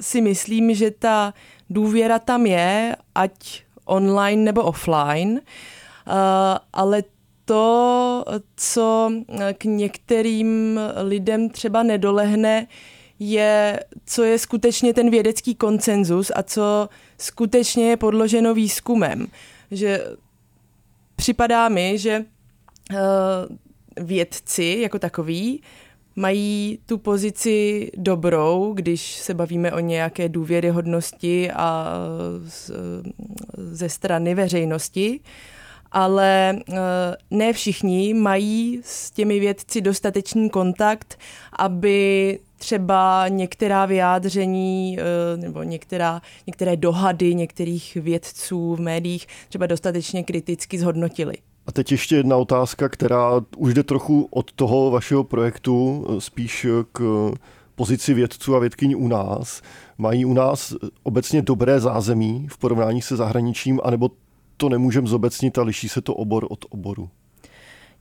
si 0.00 0.20
myslím, 0.20 0.74
že 0.74 0.90
ta 0.90 1.34
důvěra 1.70 2.18
tam 2.18 2.46
je, 2.46 2.96
ať 3.14 3.62
online 3.84 4.42
nebo 4.42 4.62
offline, 4.62 5.40
ale 6.72 7.02
to, 7.50 8.24
co 8.56 9.12
k 9.58 9.64
některým 9.64 10.80
lidem 11.02 11.50
třeba 11.50 11.82
nedolehne, 11.82 12.66
je, 13.18 13.80
co 14.06 14.24
je 14.24 14.38
skutečně 14.38 14.94
ten 14.94 15.10
vědecký 15.10 15.54
konsenzus 15.54 16.32
a 16.34 16.42
co 16.42 16.88
skutečně 17.18 17.90
je 17.90 17.96
podloženo 17.96 18.54
výzkumem. 18.54 19.26
Že 19.70 20.04
připadá 21.16 21.68
mi, 21.68 21.98
že 21.98 22.24
uh, 22.90 22.96
vědci 24.06 24.78
jako 24.80 24.98
takový 24.98 25.62
mají 26.16 26.78
tu 26.86 26.98
pozici 26.98 27.90
dobrou, 27.96 28.72
když 28.74 29.16
se 29.16 29.34
bavíme 29.34 29.72
o 29.72 29.80
nějaké 29.80 30.28
důvěryhodnosti 30.28 31.50
a 31.50 31.94
z, 32.44 32.70
ze 33.56 33.88
strany 33.88 34.34
veřejnosti. 34.34 35.20
Ale 35.92 36.58
eh, 36.68 36.74
ne 37.30 37.52
všichni 37.52 38.14
mají 38.14 38.80
s 38.84 39.10
těmi 39.10 39.40
vědci 39.40 39.80
dostatečný 39.80 40.50
kontakt, 40.50 41.18
aby 41.58 42.38
třeba 42.58 43.28
některá 43.28 43.86
vyjádření 43.86 44.98
eh, 44.98 45.36
nebo 45.36 45.62
některá, 45.62 46.20
některé 46.46 46.76
dohady 46.76 47.34
některých 47.34 47.94
vědců 47.94 48.74
v 48.74 48.80
médiích 48.80 49.26
třeba 49.48 49.66
dostatečně 49.66 50.24
kriticky 50.24 50.78
zhodnotili. 50.78 51.34
A 51.66 51.72
teď 51.72 51.92
ještě 51.92 52.16
jedna 52.16 52.36
otázka, 52.36 52.88
která 52.88 53.30
už 53.56 53.74
jde 53.74 53.82
trochu 53.82 54.28
od 54.30 54.52
toho 54.52 54.90
vašeho 54.90 55.24
projektu, 55.24 56.06
spíš 56.18 56.66
k 56.92 57.30
pozici 57.74 58.14
vědců 58.14 58.56
a 58.56 58.58
vědkyní 58.58 58.94
u 58.94 59.08
nás. 59.08 59.62
Mají 59.98 60.24
u 60.24 60.32
nás 60.32 60.74
obecně 61.02 61.42
dobré 61.42 61.80
zázemí 61.80 62.46
v 62.50 62.58
porovnání 62.58 63.02
se 63.02 63.16
zahraničím, 63.16 63.80
anebo 63.84 64.10
to 64.60 64.68
nemůžeme 64.68 65.06
zobecnit 65.06 65.58
a 65.58 65.62
liší 65.62 65.88
se 65.88 66.00
to 66.00 66.14
obor 66.14 66.46
od 66.50 66.64
oboru? 66.70 67.10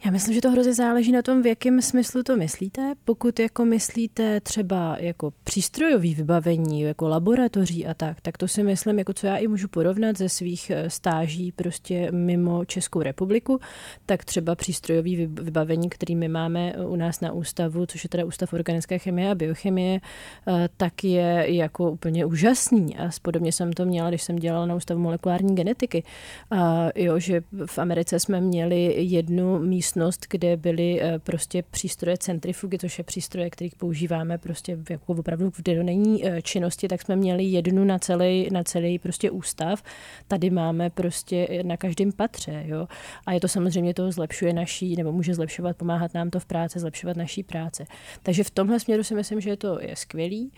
Já 0.06 0.12
myslím, 0.12 0.36
že 0.36 0.42
to 0.42 0.52
hrozně 0.52 0.74
záleží 0.74 1.12
na 1.12 1.22
tom, 1.22 1.42
v 1.42 1.48
jakém 1.48 1.82
smyslu 1.82 2.24
to 2.24 2.38
myslíte. 2.38 2.94
Pokud 3.06 3.40
jako 3.40 3.66
myslíte 3.66 4.42
třeba 4.42 4.98
jako 5.00 5.34
přístrojový 5.44 6.16
vybavení, 6.16 6.82
jako 6.82 7.08
laboratoří 7.08 7.88
a 7.88 7.94
tak, 7.94 8.22
tak 8.22 8.38
to 8.38 8.48
si 8.48 8.64
myslím, 8.64 9.00
jako 9.00 9.14
co 9.14 9.28
já 9.28 9.38
i 9.38 9.48
můžu 9.48 9.68
porovnat 9.68 10.18
ze 10.18 10.30
svých 10.30 10.70
eh, 10.70 10.90
stáží 10.90 11.52
prostě 11.52 12.12
mimo 12.12 12.66
Českou 12.66 13.02
republiku, 13.02 13.60
tak 14.06 14.26
třeba 14.26 14.56
přístrojový 14.56 15.26
vybavení, 15.26 15.90
který 15.90 16.16
my 16.16 16.28
máme 16.28 16.74
u 16.88 16.96
nás 16.96 17.22
na 17.22 17.32
ústavu, 17.32 17.86
což 17.86 18.04
je 18.04 18.10
teda 18.10 18.26
Ústav 18.26 18.54
organické 18.54 19.00
chemie 19.00 19.32
a 19.32 19.36
biochemie, 19.36 20.00
eh, 20.48 20.70
tak 20.78 21.04
je 21.04 21.46
jako 21.48 21.92
úplně 21.92 22.26
úžasný. 22.26 22.98
A 22.98 23.10
podobně 23.22 23.52
jsem 23.52 23.74
to 23.74 23.86
měla, 23.86 24.10
když 24.10 24.24
jsem 24.24 24.36
dělala 24.36 24.66
na 24.66 24.76
Ústavu 24.76 25.00
molekulární 25.00 25.56
genetiky. 25.56 26.04
A 26.52 26.90
jo, 26.96 27.20
že 27.20 27.42
v 27.66 27.80
Americe 27.80 28.20
jsme 28.20 28.42
měli 28.42 28.96
jednu 28.98 29.60
místo 29.60 29.89
místnost, 29.90 30.26
kde 30.30 30.58
byly 30.58 31.02
eh, 31.02 31.20
prostě 31.20 31.64
přístroje 31.72 32.18
centrifugy, 32.18 32.78
což 32.78 32.98
je 32.98 33.04
přístroje, 33.04 33.50
kterých 33.50 33.76
používáme 33.76 34.38
prostě 34.38 34.78
jako 34.90 35.14
opravdu 35.14 35.50
v 35.50 35.62
denní 35.62 36.28
eh, 36.28 36.42
činnosti, 36.42 36.88
tak 36.88 37.02
jsme 37.02 37.16
měli 37.16 37.44
jednu 37.44 37.84
na 37.84 38.00
celý, 38.00 38.50
na 38.52 38.64
celý 38.64 39.00
prostě 39.00 39.32
ústav. 39.32 39.84
Tady 40.28 40.50
máme 40.50 40.90
prostě 40.90 41.64
na 41.64 41.78
každém 41.78 42.12
patře, 42.12 42.64
jo. 42.68 42.88
A 43.26 43.34
je 43.34 43.40
to 43.40 43.48
samozřejmě 43.48 43.94
to 43.94 44.12
zlepšuje 44.12 44.54
naší, 44.54 44.96
nebo 44.96 45.12
může 45.12 45.34
zlepšovat, 45.34 45.78
pomáhat 45.78 46.14
nám 46.14 46.30
to 46.30 46.40
v 46.40 46.46
práci, 46.46 46.80
zlepšovat 46.80 47.18
naší 47.18 47.44
práce. 47.44 47.86
Takže 48.24 48.44
v 48.44 48.50
tomhle 48.50 48.80
směru 48.80 49.04
si 49.04 49.16
myslím, 49.16 49.42
že 49.42 49.58
to 49.58 49.82
je 49.82 49.96
skvělý. 49.96 50.52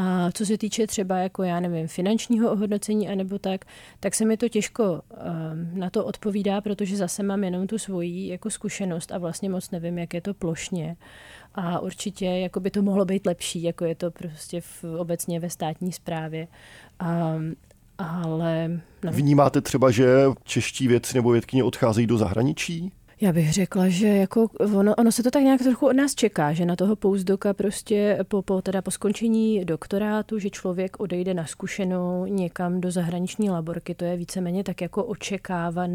A 0.00 0.30
co 0.32 0.46
se 0.46 0.58
týče 0.58 0.86
třeba, 0.86 1.18
jako 1.18 1.42
já 1.42 1.60
nevím, 1.60 1.88
finančního 1.88 2.52
ohodnocení 2.52 3.08
anebo 3.08 3.38
tak, 3.38 3.64
tak 4.00 4.14
se 4.14 4.24
mi 4.24 4.36
to 4.36 4.48
těžko 4.48 4.92
um, 4.92 5.00
na 5.78 5.90
to 5.90 6.04
odpovídá, 6.04 6.60
protože 6.60 6.96
zase 6.96 7.22
mám 7.22 7.44
jenom 7.44 7.66
tu 7.66 7.78
svoji 7.78 8.28
jako 8.28 8.50
zkušenost 8.50 9.12
a 9.12 9.18
vlastně 9.18 9.50
moc 9.50 9.70
nevím, 9.70 9.98
jak 9.98 10.14
je 10.14 10.20
to 10.20 10.34
plošně. 10.34 10.96
A 11.54 11.80
určitě 11.80 12.26
jako 12.26 12.60
by 12.60 12.70
to 12.70 12.82
mohlo 12.82 13.04
být 13.04 13.26
lepší, 13.26 13.62
jako 13.62 13.84
je 13.84 13.94
to 13.94 14.10
prostě 14.10 14.60
v, 14.60 14.84
obecně 14.98 15.40
ve 15.40 15.50
státní 15.50 15.92
správě. 15.92 16.48
Um, 17.36 17.54
ale... 17.98 18.80
No. 19.04 19.12
Vnímáte 19.12 19.60
třeba, 19.60 19.90
že 19.90 20.06
čeští 20.44 20.88
vědci 20.88 21.14
nebo 21.14 21.30
vědkyně 21.30 21.64
odcházejí 21.64 22.06
do 22.06 22.18
zahraničí? 22.18 22.92
Já 23.20 23.32
bych 23.32 23.52
řekla, 23.52 23.88
že 23.88 24.08
jako 24.08 24.48
ono, 24.74 24.94
ono 24.94 25.12
se 25.12 25.22
to 25.22 25.30
tak 25.30 25.42
nějak 25.42 25.62
trochu 25.62 25.86
od 25.86 25.92
nás 25.92 26.14
čeká, 26.14 26.52
že 26.52 26.66
na 26.66 26.76
toho 26.76 26.96
pouzdoka 26.96 27.54
prostě 27.54 28.18
po, 28.28 28.42
po, 28.42 28.62
teda 28.62 28.82
po 28.82 28.90
skončení 28.90 29.64
doktorátu, 29.64 30.38
že 30.38 30.50
člověk 30.50 31.00
odejde 31.00 31.34
na 31.34 31.46
zkušenou 31.46 32.26
někam 32.26 32.80
do 32.80 32.90
zahraniční 32.90 33.50
laborky, 33.50 33.94
to 33.94 34.04
je 34.04 34.16
víceméně 34.16 34.64
tak 34.64 34.80
jako 34.80 35.04
očekávan, 35.04 35.90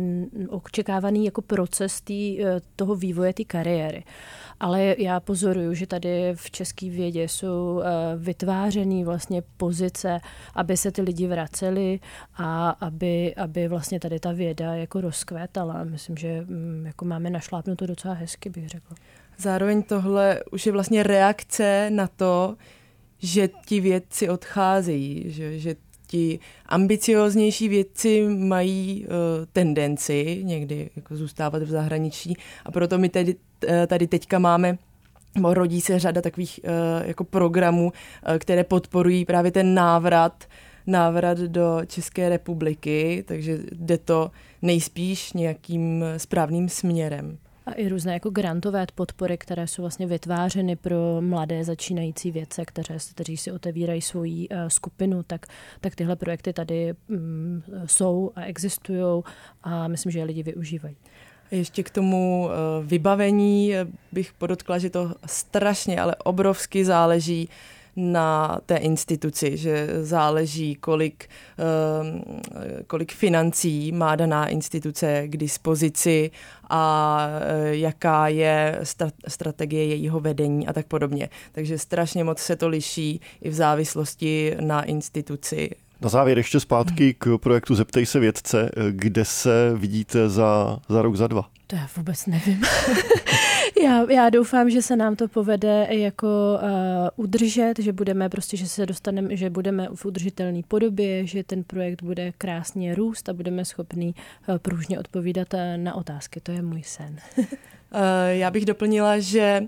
očekávaný 0.49 1.25
jako 1.25 1.41
proces 1.41 2.01
tý, 2.01 2.43
eh, 2.45 2.62
toho 2.75 2.95
vývoje 2.95 3.33
té 3.33 3.43
kariéry. 3.43 4.03
Ale 4.59 4.95
já 4.97 5.19
pozoruju, 5.19 5.73
že 5.73 5.88
tady 5.88 6.33
v 6.36 6.51
české 6.51 6.89
vědě 6.89 7.23
jsou 7.23 7.81
eh, 7.83 7.88
vytvářený 8.17 9.03
vlastně 9.03 9.43
pozice, 9.57 10.19
aby 10.55 10.77
se 10.77 10.91
ty 10.91 11.01
lidi 11.01 11.27
vraceli 11.27 11.99
a 12.36 12.69
aby, 12.69 13.36
aby 13.36 13.67
vlastně 13.67 13.99
tady 13.99 14.19
ta 14.19 14.31
věda 14.31 14.75
jako 14.75 15.01
rozkvétala. 15.01 15.83
Myslím, 15.83 16.17
že 16.17 16.41
mm, 16.47 16.83
jako 16.86 17.12
máme 17.13 17.30
našlápnuto 17.30 17.86
docela 17.88 18.13
hezky, 18.13 18.49
bych 18.49 18.69
řekla. 18.69 18.95
Zároveň 19.38 19.84
tohle 19.84 20.39
už 20.52 20.65
je 20.65 20.71
vlastně 20.71 21.04
reakce 21.04 21.89
na 21.89 22.08
to, 22.08 22.56
že 23.19 23.49
ti 23.65 23.80
vědci 23.80 24.30
odcházejí, 24.30 25.23
že, 25.32 25.60
že 25.60 25.76
ti 26.08 26.39
ambicioznější 26.65 27.69
vědci 27.69 28.28
mají 28.28 29.06
uh, 29.06 29.12
tendenci 29.54 30.41
někdy 30.43 30.89
jako 30.95 31.15
zůstávat 31.15 31.63
v 31.63 31.69
zahraničí 31.69 32.38
a 32.65 32.71
proto 32.71 32.97
my 32.97 33.10
tedy, 33.10 33.36
uh, 33.36 33.71
tady 33.88 34.08
teďka 34.08 34.39
máme 34.39 34.78
rodí 35.43 35.82
se 35.82 35.99
řada 35.99 36.21
takových 36.21 36.60
uh, 36.63 37.08
jako 37.08 37.23
programů, 37.23 37.86
uh, 37.86 38.38
které 38.38 38.63
podporují 38.63 39.26
právě 39.26 39.52
ten 39.52 39.73
návrat 39.73 40.43
návrat 40.88 41.38
do 41.38 41.82
České 41.88 42.30
republiky, 42.30 43.24
takže 43.28 43.60
jde 43.72 43.98
to 43.98 44.32
nejspíš 44.62 45.34
nějakým 45.34 46.06
správným 46.17 46.69
směrem. 46.69 47.38
A 47.65 47.72
i 47.72 47.89
různé 47.89 48.13
jako 48.13 48.30
grantové 48.30 48.86
podpory, 48.96 49.38
které 49.38 49.67
jsou 49.67 49.82
vlastně 49.82 50.08
vytvářeny 50.08 50.76
pro 50.76 50.98
mladé 51.22 51.63
začínající 51.63 52.32
vědce, 52.32 52.65
které, 52.65 52.98
kteří 53.12 53.38
si 53.38 53.52
otevírají 53.52 54.02
svoji 54.02 54.50
uh, 54.50 54.58
skupinu, 54.67 55.24
tak, 55.24 55.46
tak 55.82 55.96
tyhle 55.96 56.15
projekty 56.15 56.54
tady 56.54 56.93
um, 57.10 57.63
jsou 57.86 58.32
a 58.36 58.43
existují 58.43 59.24
a 59.63 59.88
myslím, 59.88 60.12
že 60.12 60.19
je 60.19 60.26
lidi 60.26 60.43
využívají. 60.43 60.96
Ještě 61.52 61.84
k 61.84 61.89
tomu 61.89 62.46
uh, 62.46 62.86
vybavení 62.86 63.74
bych 64.12 64.34
podotkla, 64.34 64.78
že 64.78 64.89
to 64.89 65.13
strašně, 65.26 66.02
ale 66.02 66.15
obrovsky 66.15 66.86
záleží 66.86 67.50
na 67.95 68.60
té 68.65 68.77
instituci, 68.77 69.58
že 69.58 69.88
záleží, 70.01 70.75
kolik, 70.75 71.29
ehm, 71.58 72.21
kolik 72.88 73.13
financí 73.13 73.91
má 73.91 74.15
daná 74.15 74.47
instituce 74.47 75.27
k 75.27 75.38
dispozici 75.38 76.32
a 76.69 77.25
eh, 77.27 77.75
jaká 77.75 78.27
je 78.27 78.79
strategie 79.27 79.86
jejího 79.86 80.19
vedení 80.19 80.67
a 80.67 80.73
tak 80.73 80.86
podobně. 80.86 81.29
Takže 81.51 81.77
strašně 81.77 82.23
moc 82.23 82.39
se 82.39 82.56
to 82.56 82.67
liší 82.67 83.21
i 83.41 83.49
v 83.49 83.53
závislosti 83.53 84.56
na 84.60 84.84
instituci 84.84 85.69
na 86.01 86.10
závěr 86.10 86.38
ještě 86.38 86.60
zpátky 86.60 87.15
k 87.17 87.38
projektu 87.38 87.75
Zeptej 87.75 88.06
se 88.06 88.19
vědce, 88.19 88.71
kde 88.91 89.25
se 89.25 89.73
vidíte 89.75 90.29
za, 90.29 90.79
za 90.89 91.01
rok, 91.01 91.15
za 91.15 91.27
dva? 91.27 91.49
To 91.67 91.75
já 91.75 91.88
vůbec 91.97 92.25
nevím. 92.25 92.62
já, 93.84 94.12
já 94.12 94.29
doufám, 94.29 94.69
že 94.69 94.82
se 94.82 94.95
nám 94.95 95.15
to 95.15 95.27
povede 95.27 95.88
jako 95.89 96.27
uh, 96.63 97.25
udržet, 97.25 97.73
že 97.79 97.93
budeme 97.93 98.29
prostě, 98.29 98.58
že 98.58 98.67
se 98.67 98.86
dostaneme, 98.86 99.38
že 99.38 99.49
budeme 99.49 99.88
v 99.95 100.06
udržitelné 100.06 100.62
podobě, 100.67 101.27
že 101.27 101.43
ten 101.43 101.63
projekt 101.63 102.03
bude 102.03 102.32
krásně 102.38 102.95
růst 102.95 103.29
a 103.29 103.34
budeme 103.34 103.65
schopný 103.65 104.15
uh, 104.47 104.58
pružně 104.58 104.99
odpovídat 104.99 105.53
uh, 105.53 105.60
na 105.75 105.95
otázky. 105.95 106.39
To 106.39 106.51
je 106.51 106.62
můj 106.62 106.84
sen. 106.84 107.17
uh, 107.38 107.45
já 108.27 108.51
bych 108.51 108.65
doplnila, 108.65 109.19
že 109.19 109.60
uh, 109.62 109.67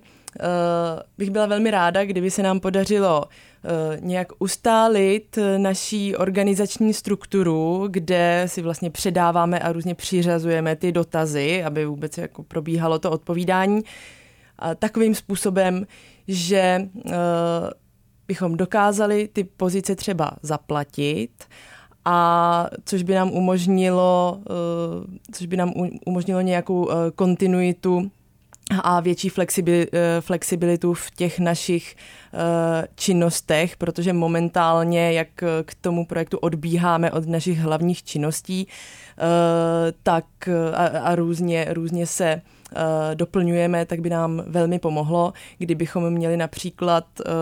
bych 1.17 1.29
byla 1.29 1.45
velmi 1.45 1.71
ráda, 1.71 2.05
kdyby 2.05 2.31
se 2.31 2.43
nám 2.43 2.59
podařilo 2.59 3.23
Eh, 3.67 3.97
nějak 4.01 4.27
ustálit 4.39 5.39
naší 5.57 6.15
organizační 6.15 6.93
strukturu, 6.93 7.87
kde 7.89 8.43
si 8.45 8.61
vlastně 8.61 8.89
předáváme 8.89 9.59
a 9.59 9.71
různě 9.71 9.95
přiřazujeme 9.95 10.75
ty 10.75 10.91
dotazy, 10.91 11.63
aby 11.63 11.85
vůbec 11.85 12.17
jako 12.17 12.43
probíhalo 12.43 12.99
to 12.99 13.11
odpovídání. 13.11 13.81
A 14.59 14.75
takovým 14.75 15.15
způsobem, 15.15 15.87
že 16.27 16.57
eh, 16.57 17.11
bychom 18.27 18.57
dokázali 18.57 19.29
ty 19.33 19.43
pozice 19.43 19.95
třeba 19.95 20.31
zaplatit, 20.41 21.31
a 22.05 22.69
což 22.85 23.03
by 23.03 23.15
nám 23.15 23.31
umožnilo, 23.31 24.39
eh, 24.41 25.17
což 25.31 25.47
by 25.47 25.57
nám 25.57 25.73
umožnilo 26.05 26.41
nějakou 26.41 26.89
kontinuitu 27.15 28.11
a 28.83 28.99
větší 28.99 29.29
flexibilitu 30.19 30.93
v 30.93 31.11
těch 31.11 31.39
našich 31.39 31.95
Eh, 32.37 32.87
činnostech, 32.95 33.77
protože 33.77 34.13
momentálně, 34.13 35.13
jak 35.13 35.27
k 35.65 35.75
tomu 35.81 36.05
projektu 36.05 36.37
odbíháme 36.37 37.11
od 37.11 37.27
našich 37.27 37.59
hlavních 37.59 38.03
činností, 38.03 38.67
eh, 38.67 39.93
tak 40.03 40.25
a, 40.73 40.85
a 40.85 41.15
různě, 41.15 41.67
různě 41.69 42.07
se 42.07 42.41
doplňujeme, 43.13 43.85
tak 43.85 43.99
by 43.99 44.09
nám 44.09 44.43
velmi 44.47 44.79
pomohlo, 44.79 45.33
kdybychom 45.57 46.09
měli 46.09 46.37
například 46.37 47.05
uh, 47.19 47.33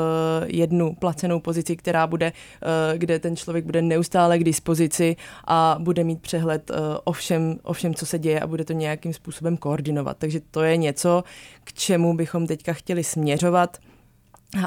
jednu 0.46 0.96
placenou 0.96 1.40
pozici, 1.40 1.76
která 1.76 2.08
bude, 2.08 2.32
uh, 2.32 2.98
kde 2.98 3.20
ten 3.20 3.36
člověk 3.36 3.66
bude 3.66 3.82
neustále 3.82 4.40
k 4.40 4.44
dispozici 4.44 5.16
a 5.48 5.78
bude 5.80 6.04
mít 6.04 6.22
přehled 6.22 6.72
o 7.04 7.12
všem, 7.12 7.60
o 7.64 7.74
všem, 7.74 7.94
co 7.94 8.06
se 8.06 8.20
děje 8.20 8.40
a 8.40 8.48
bude 8.48 8.66
to 8.66 8.74
nějakým 8.74 9.14
způsobem 9.14 9.58
koordinovat. 9.58 10.18
Takže 10.18 10.40
to 10.52 10.64
je 10.64 10.78
něco, 10.78 11.24
k 11.64 11.74
čemu 11.74 12.14
bychom 12.14 12.48
teďka 12.48 12.74
chtěli 12.74 13.04
směřovat 13.04 13.78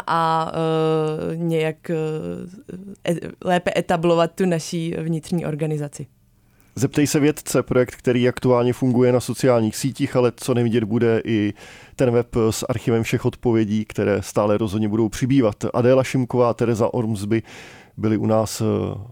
a 0.07 0.53
nějak 1.35 1.91
uh, 1.91 3.17
lépe 3.45 3.73
etablovat 3.77 4.33
tu 4.35 4.47
naší 4.47 4.95
vnitřní 4.99 5.47
organizaci. 5.47 6.07
Zeptej 6.79 7.07
se 7.07 7.21
vědce, 7.21 7.63
projekt, 7.63 7.95
který 7.95 8.29
aktuálně 8.29 8.73
funguje 8.73 9.13
na 9.13 9.21
sociálních 9.21 9.77
sítích, 9.77 10.17
ale 10.17 10.33
co 10.37 10.55
nevidět 10.55 10.85
bude 10.85 11.23
i 11.25 11.55
ten 11.97 12.11
web 12.11 12.27
s 12.51 12.67
archivem 12.69 13.03
všech 13.03 13.25
odpovědí, 13.25 13.85
které 13.85 14.23
stále 14.23 14.59
rozhodně 14.59 14.89
budou 14.89 15.09
přibývat. 15.09 15.65
Adéla 15.75 16.05
Šimková 16.05 16.51
a 16.51 16.55
Tereza 16.55 16.95
Ormsby 16.95 17.43
byli 17.97 18.17
u 18.17 18.27
nás 18.27 18.61
eh, 18.61 18.65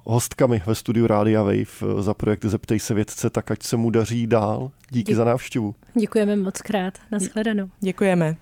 hostkami 0.04 0.62
ve 0.66 0.74
studiu 0.74 1.06
Rádia 1.06 1.42
Wave 1.42 2.02
za 2.02 2.14
projekt 2.14 2.44
Zeptej 2.44 2.78
se 2.78 2.94
vědce, 2.94 3.30
tak 3.30 3.50
ať 3.50 3.62
se 3.62 3.76
mu 3.76 3.90
daří 3.90 4.26
dál. 4.26 4.70
Díky 4.90 5.02
Děkuji. 5.12 5.16
za 5.16 5.24
návštěvu. 5.24 5.74
Děkujeme 6.00 6.36
moc 6.36 6.62
krát. 6.62 6.94
Naschledanou. 7.10 7.68
Děkujeme. 7.80 8.36